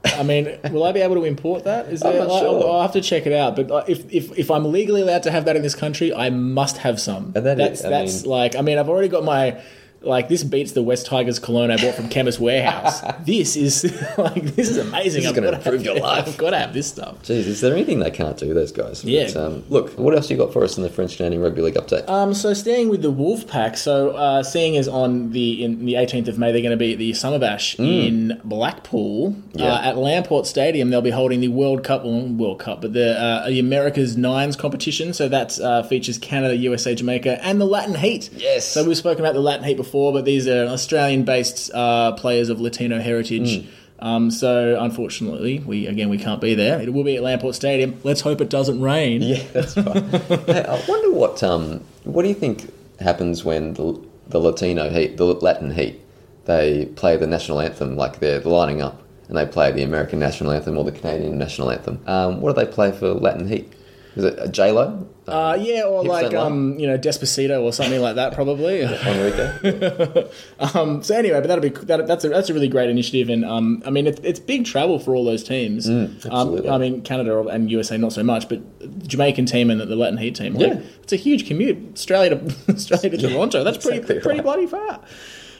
[0.04, 1.86] I've, I mean, will I be able to import that?
[1.86, 2.26] Is I'm there?
[2.26, 2.48] not I- sure.
[2.64, 3.54] I'll, I'll have to check it out.
[3.56, 6.30] But uh, if, if if I'm legally allowed to have that in this country, I
[6.30, 7.32] must have some.
[7.36, 8.56] And that that's is- that's mean- like.
[8.56, 9.60] I mean, I've already got my.
[10.04, 13.00] Like this beats the West Tigers cologne I bought from Chemist Warehouse.
[13.26, 13.84] this is
[14.18, 15.22] like this is amazing.
[15.22, 16.28] This is I've gonna improve your life.
[16.28, 17.22] I've got to have this stuff.
[17.22, 19.04] Jeez, is there anything they can't do, those guys?
[19.04, 19.26] Yeah.
[19.32, 21.74] But, um, look, what else you got for us in the French Canadian Rugby League
[21.74, 22.08] update?
[22.08, 26.28] Um, so staying with the Wolfpack, so uh, seeing as on the in the 18th
[26.28, 29.42] of May they're going to be at the Summer Bash in Blackpool Mm.
[29.54, 29.72] Yeah.
[29.74, 30.90] uh, at Lamport Stadium.
[30.90, 34.56] They'll be holding the World Cup, well, World Cup, but the, uh, the America's Nines
[34.56, 35.12] competition.
[35.12, 38.30] So that uh, features Canada, USA, Jamaica, and the Latin Heat.
[38.36, 38.66] Yes.
[38.66, 42.60] So we've spoken about the Latin Heat before, but these are Australian-based uh, players of
[42.60, 43.58] Latino heritage.
[43.58, 43.66] Mm.
[43.98, 46.80] Um, so unfortunately, we again we can't be there.
[46.80, 48.00] It will be at Lamport Stadium.
[48.02, 49.22] Let's hope it doesn't rain.
[49.22, 50.02] Yeah, that's right.
[50.46, 55.18] hey, I wonder what um, what do you think happens when the, the Latino heat,
[55.18, 56.00] the Latin heat,
[56.46, 60.50] they play the national anthem like they're lining up and they play the American national
[60.50, 62.00] anthem or the Canadian national anthem.
[62.06, 63.72] Um, what do they play for Latin heat?
[64.16, 65.06] Is it a J Lo?
[65.26, 68.82] Uh, yeah, or like um, you know, Despacito or something like that, probably.
[70.74, 73.44] Um, so anyway, but that'll be that, that's a that's a really great initiative, and
[73.44, 75.88] um, I mean, it's it's big travel for all those teams.
[75.88, 76.68] absolutely.
[76.68, 79.96] um, I mean, Canada and USA not so much, but the Jamaican team and the
[79.96, 80.80] Latin Heat team, like, Yeah.
[81.02, 83.64] it's a huge commute, Australia to Australia to Toronto.
[83.64, 84.44] That's pretty exactly pretty right.
[84.44, 85.00] bloody far.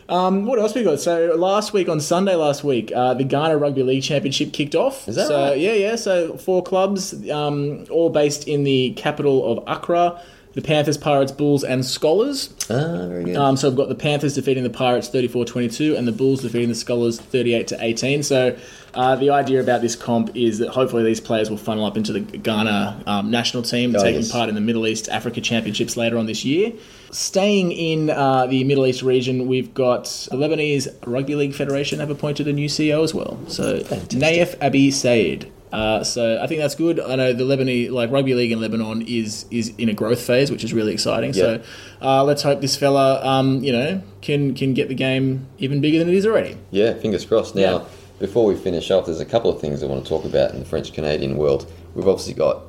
[0.08, 1.00] Um, what else we got?
[1.00, 5.08] So last week on Sunday last week, uh, the Ghana Rugby League Championship kicked off.
[5.08, 5.58] Is that so, right?
[5.58, 5.96] Yeah, yeah.
[5.96, 10.20] So four clubs, um, all based in the capital of Accra.
[10.54, 12.52] The Panthers, Pirates, Bulls, and Scholars.
[12.68, 13.36] ah, very good.
[13.36, 16.74] Um, so we've got the Panthers defeating the Pirates 34-22 and the Bulls defeating the
[16.74, 18.22] Scholars 38 to 18.
[18.22, 18.54] So
[18.92, 22.12] uh, the idea about this comp is that hopefully these players will funnel up into
[22.12, 24.30] the Ghana um, national team, Oh, taking yes.
[24.30, 26.74] part in the Middle East Africa Championships later on this year.
[27.12, 32.08] Staying in uh, the Middle East region, we've got the Lebanese Rugby League Federation have
[32.08, 33.38] appointed a new CEO as well.
[33.48, 35.52] So Naif Abi Said.
[35.72, 36.98] Uh, so I think that's good.
[37.00, 40.50] I know the Lebanese like rugby league in Lebanon is is in a growth phase,
[40.50, 41.34] which is really exciting.
[41.34, 41.62] So
[42.00, 45.98] uh, let's hope this fella, um, you know, can can get the game even bigger
[45.98, 46.56] than it is already.
[46.70, 47.54] Yeah, fingers crossed.
[47.54, 47.84] Now, Yeah.
[48.20, 50.60] before we finish off, there's a couple of things I want to talk about in
[50.60, 51.70] the French Canadian world.
[51.94, 52.62] We've obviously got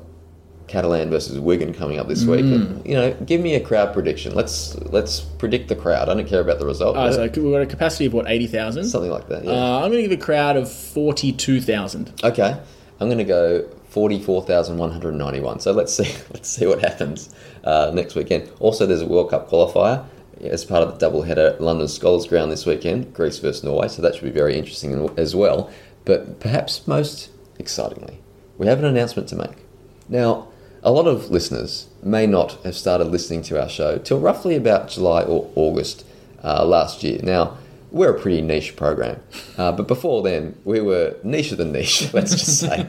[0.66, 2.44] Catalan versus Wigan coming up this week.
[2.44, 2.86] Mm.
[2.86, 4.34] You know, give me a crowd prediction.
[4.34, 6.08] Let's let's predict the crowd.
[6.08, 6.96] I don't care about the result.
[6.96, 8.84] Oh, so we've got a capacity of what eighty thousand.
[8.84, 9.44] something like that.
[9.44, 9.50] Yeah.
[9.50, 12.12] Uh, I'm going to give a crowd of forty-two thousand.
[12.24, 12.58] Okay,
[13.00, 15.60] I'm going to go forty-four thousand one hundred ninety-one.
[15.60, 17.34] So let's see, let's see what happens
[17.64, 18.50] uh, next weekend.
[18.58, 20.04] Also, there's a World Cup qualifier
[20.40, 23.88] as part of the double header at London Skolars Ground this weekend, Greece versus Norway.
[23.88, 25.70] So that should be very interesting as well.
[26.04, 28.20] But perhaps most excitingly,
[28.58, 29.64] we have an announcement to make.
[30.08, 30.48] Now,
[30.84, 34.88] a lot of listeners may not have started listening to our show till roughly about
[34.90, 36.04] July or August
[36.44, 37.20] uh, last year.
[37.22, 37.56] Now,
[37.90, 39.20] we're a pretty niche program,
[39.56, 42.86] uh, but before then, we were nicher than niche, let's just say.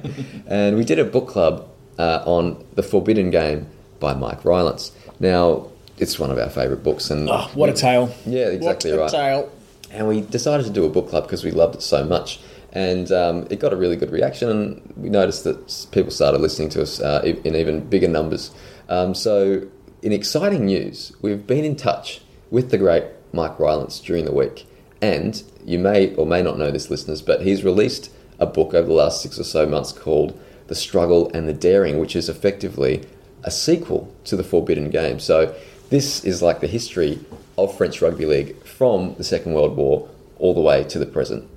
[0.48, 1.68] and we did a book club
[1.98, 3.68] uh, on The Forbidden Game
[4.00, 4.92] by Mike Rylance.
[5.20, 5.68] Now,
[5.98, 8.14] it's one of our favourite books, and Oh, what a tale!
[8.26, 9.08] Yeah, exactly what right.
[9.08, 9.52] a tale.
[9.92, 12.40] And we decided to do a book club because we loved it so much.
[12.76, 16.70] And um, it got a really good reaction, and we noticed that people started listening
[16.70, 18.52] to us uh, in even bigger numbers.
[18.90, 19.66] Um, so,
[20.02, 22.22] in exciting news, we've been in touch
[22.52, 24.68] with the great Mike Rylance during the week.
[25.02, 28.88] And you may or may not know this, listeners, but he's released a book over
[28.88, 33.06] the last six or so months called The Struggle and the Daring, which is effectively
[33.44, 35.20] a sequel to the Forbidden Game.
[35.20, 35.56] So
[35.90, 37.20] this is like the history
[37.58, 40.10] of French rugby league from the Second World War
[40.40, 41.50] all the way to the present.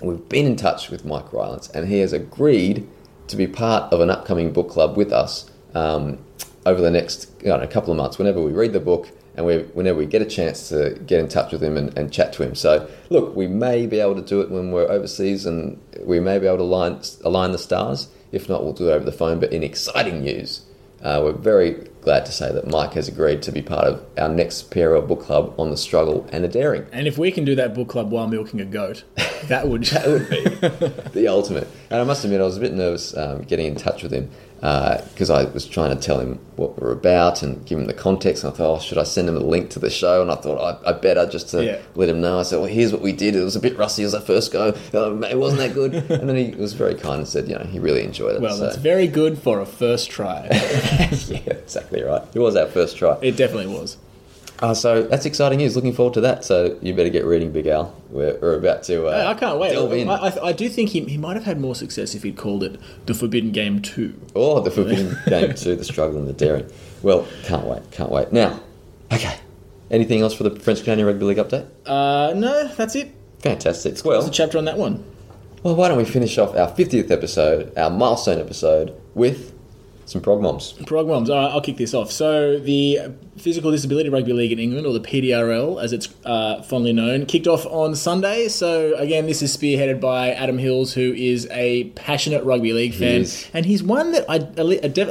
[0.00, 2.88] We've been in touch with Mike Rylance, and he has agreed
[3.26, 6.18] to be part of an upcoming book club with us um,
[6.64, 8.18] over the next know, couple of months.
[8.18, 11.28] Whenever we read the book and we, whenever we get a chance to get in
[11.28, 12.54] touch with him and, and chat to him.
[12.54, 16.38] So, look, we may be able to do it when we're overseas, and we may
[16.38, 18.08] be able to align, align the stars.
[18.30, 19.40] If not, we'll do it over the phone.
[19.40, 20.62] But in exciting news,
[21.02, 24.30] uh, we're very glad to say that Mike has agreed to be part of our
[24.30, 26.86] next PRL book club on the struggle and the daring.
[26.90, 29.04] And if we can do that book club while milking a goat,
[29.48, 31.68] that would That would be the ultimate.
[31.90, 34.30] And I must admit, I was a bit nervous um, getting in touch with him
[34.60, 38.42] because I was trying to tell him what we're about and give him the context.
[38.42, 40.20] And I thought, oh, should I send him a link to the show?
[40.20, 41.78] And I thought, I, I better just to Yeah.
[41.94, 42.40] let him know.
[42.40, 43.36] I said, well, here's what we did.
[43.36, 44.74] It was a bit rusty as our first go.
[44.92, 45.94] Uh, it wasn't that good.
[46.10, 48.40] and then he was very kind and said, you know, he really enjoyed it.
[48.42, 48.64] well, so.
[48.64, 50.48] that's very good for a first try.
[50.50, 52.22] yeah, exactly right.
[52.34, 53.16] It was our first try.
[53.22, 53.96] it definitely was.
[54.60, 55.76] Uh, so that's exciting news.
[55.76, 56.44] Looking forward to that.
[56.44, 57.94] So you better get reading, Big Al.
[58.10, 59.06] We're, we're about to.
[59.06, 59.72] Uh, I can't wait.
[59.72, 60.08] Delve in.
[60.08, 62.64] I, I, I do think he, he might have had more success if he'd called
[62.64, 64.20] it the Forbidden Game 2.
[64.34, 66.68] Oh, the Forbidden Game 2, the struggle and the daring.
[67.02, 68.32] Well, can't wait, can't wait.
[68.32, 68.60] Now,
[69.12, 69.36] okay.
[69.90, 71.66] Anything else for the French Canadian Rugby League update?
[71.86, 73.14] Uh, no, that's it.
[73.38, 73.92] Fantastic.
[73.94, 75.04] There's Well, a chapter on that one.
[75.62, 79.54] well, why don't we finish off our 50th episode, our milestone episode, with
[80.08, 80.72] some prog moms.
[80.86, 81.28] Prog Moms.
[81.30, 82.10] All right, I'll kick this off.
[82.10, 82.98] So the
[83.36, 87.46] Physical Disability Rugby League in England, or the PDRL as it's uh, fondly known, kicked
[87.46, 88.48] off on Sunday.
[88.48, 93.20] So again, this is spearheaded by Adam Hills, who is a passionate rugby league fan,
[93.22, 93.48] is.
[93.52, 94.66] and he's one that I, at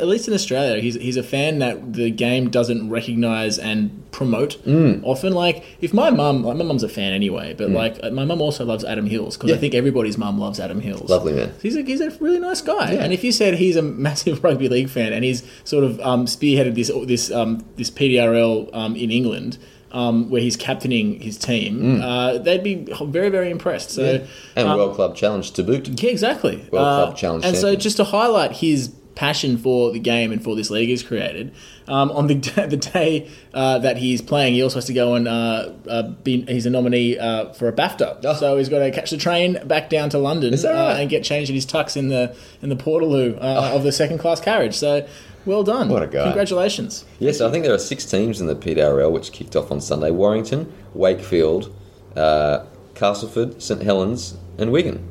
[0.08, 5.02] least in Australia, he's he's a fan that the game doesn't recognise and promote Mm.
[5.04, 5.34] often.
[5.34, 8.66] Like if my mum, like my mum's a fan anyway, but like my mum also
[8.66, 11.10] loves Adam Hills because I think everybody's mum loves Adam Hills.
[11.10, 11.54] Lovely man.
[11.62, 12.94] He's a, he's a really nice guy.
[12.94, 13.04] Yeah.
[13.04, 16.26] And if you said he's a massive rugby league fan and he's sort of um,
[16.26, 19.58] spearheaded this this um, this PDRL um, in England,
[19.92, 22.76] um, where he's captaining his team, uh, they'd be
[23.06, 23.92] very very impressed.
[23.92, 24.28] So Mm.
[24.56, 25.88] And um, World Club Challenge to boot.
[26.04, 26.58] yeah, exactly.
[26.72, 30.44] World Uh, Club Challenge And so just to highlight his passion for the game and
[30.44, 31.52] for this league is created,
[31.88, 32.36] um, on the
[32.70, 36.44] the day uh, that he's playing, he also has to go and uh, uh, be,
[36.44, 38.24] he's a nominee uh, for a BAFTA.
[38.24, 38.34] Oh.
[38.36, 41.00] So he's got to catch the train back down to London uh, right?
[41.02, 44.20] and get changed in his tux in the in the portaloo uh, of the second
[44.20, 44.76] class carriage.
[44.76, 45.08] So
[45.46, 45.90] well done.
[45.90, 45.94] Oh.
[45.94, 46.24] What a guy.
[46.24, 47.04] Congratulations.
[47.20, 50.12] Yes, I think there are six teams in the PDRL which kicked off on Sunday
[50.12, 51.74] Warrington, Wakefield,
[52.16, 55.04] uh, Castleford, St Helens, and Wigan.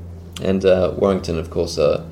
[0.42, 2.04] And uh, Warrington, of course, are,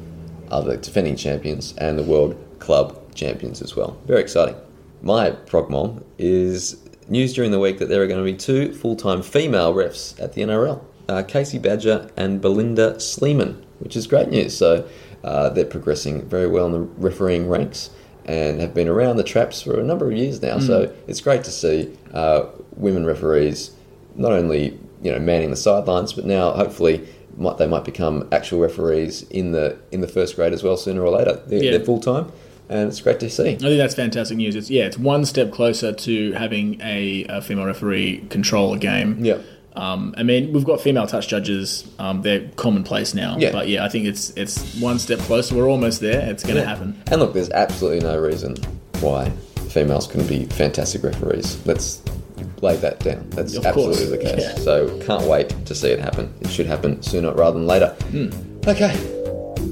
[0.50, 3.96] are the defending champions and the World Club champions as well.
[4.06, 4.56] Very exciting.
[5.02, 8.96] My progmon is news during the week that there are going to be two full
[8.96, 14.28] time female refs at the NRL uh, Casey Badger and Belinda Sleeman, which is great
[14.28, 14.56] news.
[14.56, 14.88] So
[15.22, 17.90] uh, they're progressing very well in the refereeing ranks
[18.24, 20.58] and have been around the traps for a number of years now.
[20.58, 23.72] So it's great to see uh, women referees
[24.14, 27.06] not only you know manning the sidelines, but now hopefully
[27.36, 31.02] might, they might become actual referees in the in the first grade as well sooner
[31.02, 31.40] or later.
[31.46, 31.70] They're, Yeah.
[31.72, 32.30] they're full time,
[32.68, 33.50] and it's great to see.
[33.54, 34.56] I think that's fantastic news.
[34.56, 39.24] It's yeah, it's one step closer to having a, a female referee control a game.
[39.24, 39.38] Yeah.
[39.76, 41.84] Um, I mean, we've got female touch judges.
[41.98, 43.36] Um, they're commonplace now.
[43.38, 43.50] Yeah.
[43.50, 45.56] But yeah, I think it's it's one step closer.
[45.56, 46.20] We're almost there.
[46.30, 47.02] It's going to happen.
[47.10, 48.54] And look, there's absolutely no reason
[49.00, 49.30] why
[49.70, 51.58] females couldn't be fantastic referees.
[51.66, 52.00] Let's
[52.62, 53.28] lay that down.
[53.30, 53.98] That's Of course.
[53.98, 54.42] absolutely the case.
[54.42, 54.54] Yeah.
[54.62, 56.32] So can't wait to see it happen.
[56.40, 57.88] It should happen sooner rather than later.
[58.10, 58.28] Hmm.
[58.66, 58.94] Okay,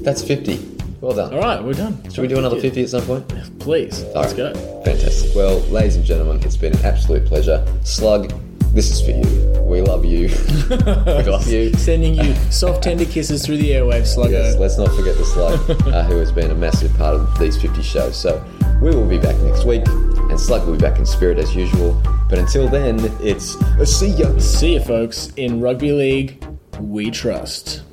[0.03, 0.69] that's 50.
[1.01, 1.33] Well done.
[1.33, 2.01] All right, we're done.
[2.11, 3.27] Should we do another 50 at some point?
[3.59, 4.53] Please, let's All go.
[4.85, 5.35] Fantastic.
[5.35, 7.65] Well, ladies and gentlemen, it's been an absolute pleasure.
[7.83, 8.31] Slug,
[8.73, 9.61] this is for you.
[9.61, 10.27] We love you.
[10.69, 11.71] we love you.
[11.73, 14.31] Sending you soft, tender kisses through the airwaves, Sluggo.
[14.31, 17.59] Yes, let's not forget the Slug, uh, who has been a massive part of these
[17.61, 18.19] 50 shows.
[18.19, 18.43] So
[18.81, 22.01] we will be back next week, and Slug will be back in spirit as usual.
[22.29, 24.37] But until then, it's a see ya.
[24.39, 25.31] See ya, folks.
[25.37, 26.43] In rugby league,
[26.79, 27.83] we trust.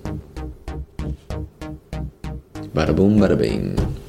[2.72, 3.99] Bada boom, bada bing.